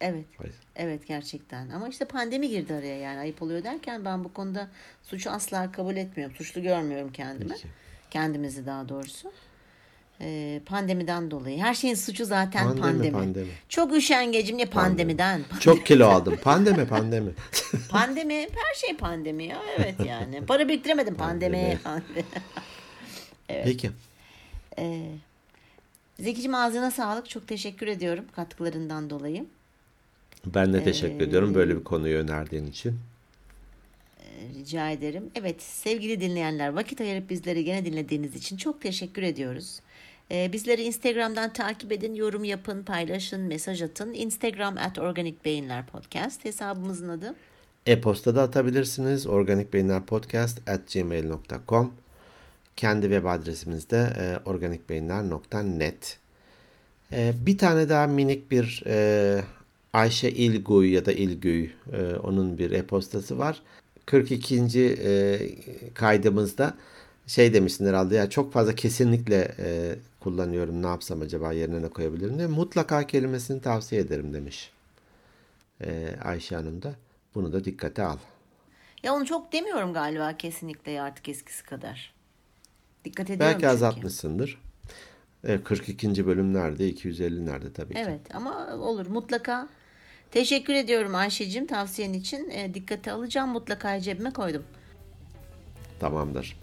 Evet. 0.00 0.24
Hayır. 0.38 0.54
Evet 0.76 1.06
gerçekten. 1.06 1.70
Ama 1.70 1.88
işte 1.88 2.04
pandemi 2.04 2.48
girdi 2.48 2.74
araya 2.74 2.96
yani 2.98 3.18
ayıp 3.18 3.42
oluyor 3.42 3.64
derken 3.64 4.04
ben 4.04 4.24
bu 4.24 4.32
konuda 4.32 4.68
suçu 5.02 5.30
asla 5.30 5.72
kabul 5.72 5.96
etmiyorum. 5.96 6.36
Suçlu 6.36 6.62
görmüyorum 6.62 7.12
kendimi. 7.12 7.50
Peki. 7.50 7.68
Kendimizi 8.10 8.66
daha 8.66 8.88
doğrusu. 8.88 9.32
Ee, 10.22 10.60
pandemiden 10.66 11.30
dolayı. 11.30 11.58
Her 11.58 11.74
şeyin 11.74 11.94
suçu 11.94 12.24
zaten 12.24 12.64
Pandemi, 12.64 12.80
pandemi. 12.80 13.12
pandemi. 13.12 13.48
Çok 13.68 13.94
üşengecim 13.96 14.58
ne 14.58 14.66
pandemiden. 14.66 15.40
Çok 15.60 15.86
kilo 15.86 16.06
aldım. 16.08 16.38
Pandemi 16.42 16.86
pandemi. 16.86 17.30
Pandemi 17.90 18.34
her 18.34 18.74
şey 18.74 18.96
pandemi 18.96 19.44
ya. 19.44 19.62
Evet 19.78 19.94
yani. 20.06 20.46
Para 20.46 20.68
biriktiremedim 20.68 21.14
pandemi. 21.14 21.78
pandemi. 21.84 22.24
Peki. 23.64 23.90
Ee, 24.78 25.06
Zekicim 26.20 26.54
ağzına 26.54 26.90
sağlık. 26.90 27.28
Çok 27.28 27.48
teşekkür 27.48 27.86
ediyorum 27.86 28.24
katkılarından 28.36 29.10
dolayı. 29.10 29.46
Ben 30.46 30.72
de 30.72 30.84
teşekkür 30.84 31.20
Ee, 31.20 31.24
ediyorum 31.24 31.54
böyle 31.54 31.76
bir 31.76 31.84
konuyu 31.84 32.18
önerdiğin 32.18 32.66
için. 32.66 32.98
Rica 34.54 34.90
ederim. 34.90 35.30
Evet 35.34 35.62
sevgili 35.62 36.20
dinleyenler 36.20 36.68
vakit 36.68 37.00
ayırıp 37.00 37.30
bizleri 37.30 37.64
gene 37.64 37.84
dinlediğiniz 37.84 38.36
için 38.36 38.56
çok 38.56 38.80
teşekkür 38.80 39.22
ediyoruz. 39.22 39.80
Ee, 40.32 40.52
bizleri 40.52 40.82
Instagram'dan 40.82 41.52
takip 41.52 41.92
edin, 41.92 42.14
yorum 42.14 42.44
yapın, 42.44 42.82
paylaşın, 42.82 43.40
mesaj 43.40 43.82
atın. 43.82 44.14
Instagram 44.14 44.76
at 44.78 44.98
Organik 44.98 45.44
Beyinler 45.44 45.86
Podcast 45.86 46.44
hesabımızın 46.44 47.08
adı. 47.08 47.34
E-posta 47.86 48.34
da 48.34 48.42
atabilirsiniz. 48.42 49.26
organikbeyinlerpodcast 49.26 50.68
at 50.68 50.92
gmail.com 50.92 51.92
Kendi 52.76 53.02
web 53.02 53.24
adresimiz 53.24 53.90
de 53.90 54.12
e, 54.18 54.48
organikbeyinler.net 54.48 56.18
E, 57.12 57.32
Bir 57.46 57.58
tane 57.58 57.88
daha 57.88 58.06
minik 58.06 58.50
bir 58.50 58.82
e, 58.86 59.40
Ayşe 59.92 60.28
İlguy 60.30 60.92
ya 60.94 61.06
da 61.06 61.12
İlgüy 61.12 61.70
e, 61.92 62.14
onun 62.22 62.58
bir 62.58 62.70
e-postası 62.70 63.38
var. 63.38 63.62
42. 64.06 64.80
e, 65.04 65.40
kaydımızda 65.94 66.74
şey 67.26 67.54
demişsin 67.54 67.86
herhalde 67.86 68.16
ya 68.16 68.30
çok 68.30 68.52
fazla 68.52 68.74
kesinlikle 68.74 69.54
e, 69.58 69.96
kullanıyorum 70.20 70.82
ne 70.82 70.86
yapsam 70.86 71.20
acaba 71.20 71.52
yerine 71.52 71.82
ne 71.82 71.88
koyabilirim 71.88 72.38
diye 72.38 72.46
mutlaka 72.46 73.06
kelimesini 73.06 73.60
tavsiye 73.60 74.00
ederim 74.00 74.34
demiş 74.34 74.70
e, 75.84 76.14
Ayşe 76.24 76.56
Hanım 76.56 76.82
da. 76.82 76.94
Bunu 77.34 77.52
da 77.52 77.64
dikkate 77.64 78.02
al. 78.02 78.16
Ya 79.02 79.14
onu 79.14 79.26
çok 79.26 79.52
demiyorum 79.52 79.92
galiba 79.92 80.36
kesinlikle 80.36 81.00
artık 81.02 81.28
eskisi 81.28 81.64
kadar. 81.64 82.14
Dikkat 83.04 83.26
ediyorum 83.30 83.46
Belki 83.46 83.60
çünkü. 83.60 83.66
azaltmışsındır. 83.66 84.62
E, 85.44 85.62
42. 85.62 86.26
bölüm 86.26 86.54
nerede? 86.54 86.88
250 86.88 87.46
nerede 87.46 87.72
tabii 87.72 87.94
ki. 87.94 88.00
Evet 88.00 88.34
ama 88.34 88.76
olur 88.76 89.06
mutlaka. 89.06 89.68
Teşekkür 90.30 90.74
ediyorum 90.74 91.14
Ayşe'cim 91.14 91.66
tavsiyen 91.66 92.12
için. 92.12 92.50
E, 92.50 92.74
dikkate 92.74 93.12
alacağım 93.12 93.50
mutlaka 93.50 94.00
cebime 94.00 94.32
koydum. 94.32 94.62
Tamamdır. 96.00 96.56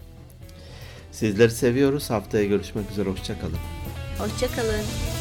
Sizleri 1.12 1.50
seviyoruz. 1.50 2.10
Haftaya 2.10 2.44
görüşmek 2.44 2.90
üzere. 2.90 3.08
Hoşçakalın. 3.08 3.58
Hoşçakalın. 4.18 5.17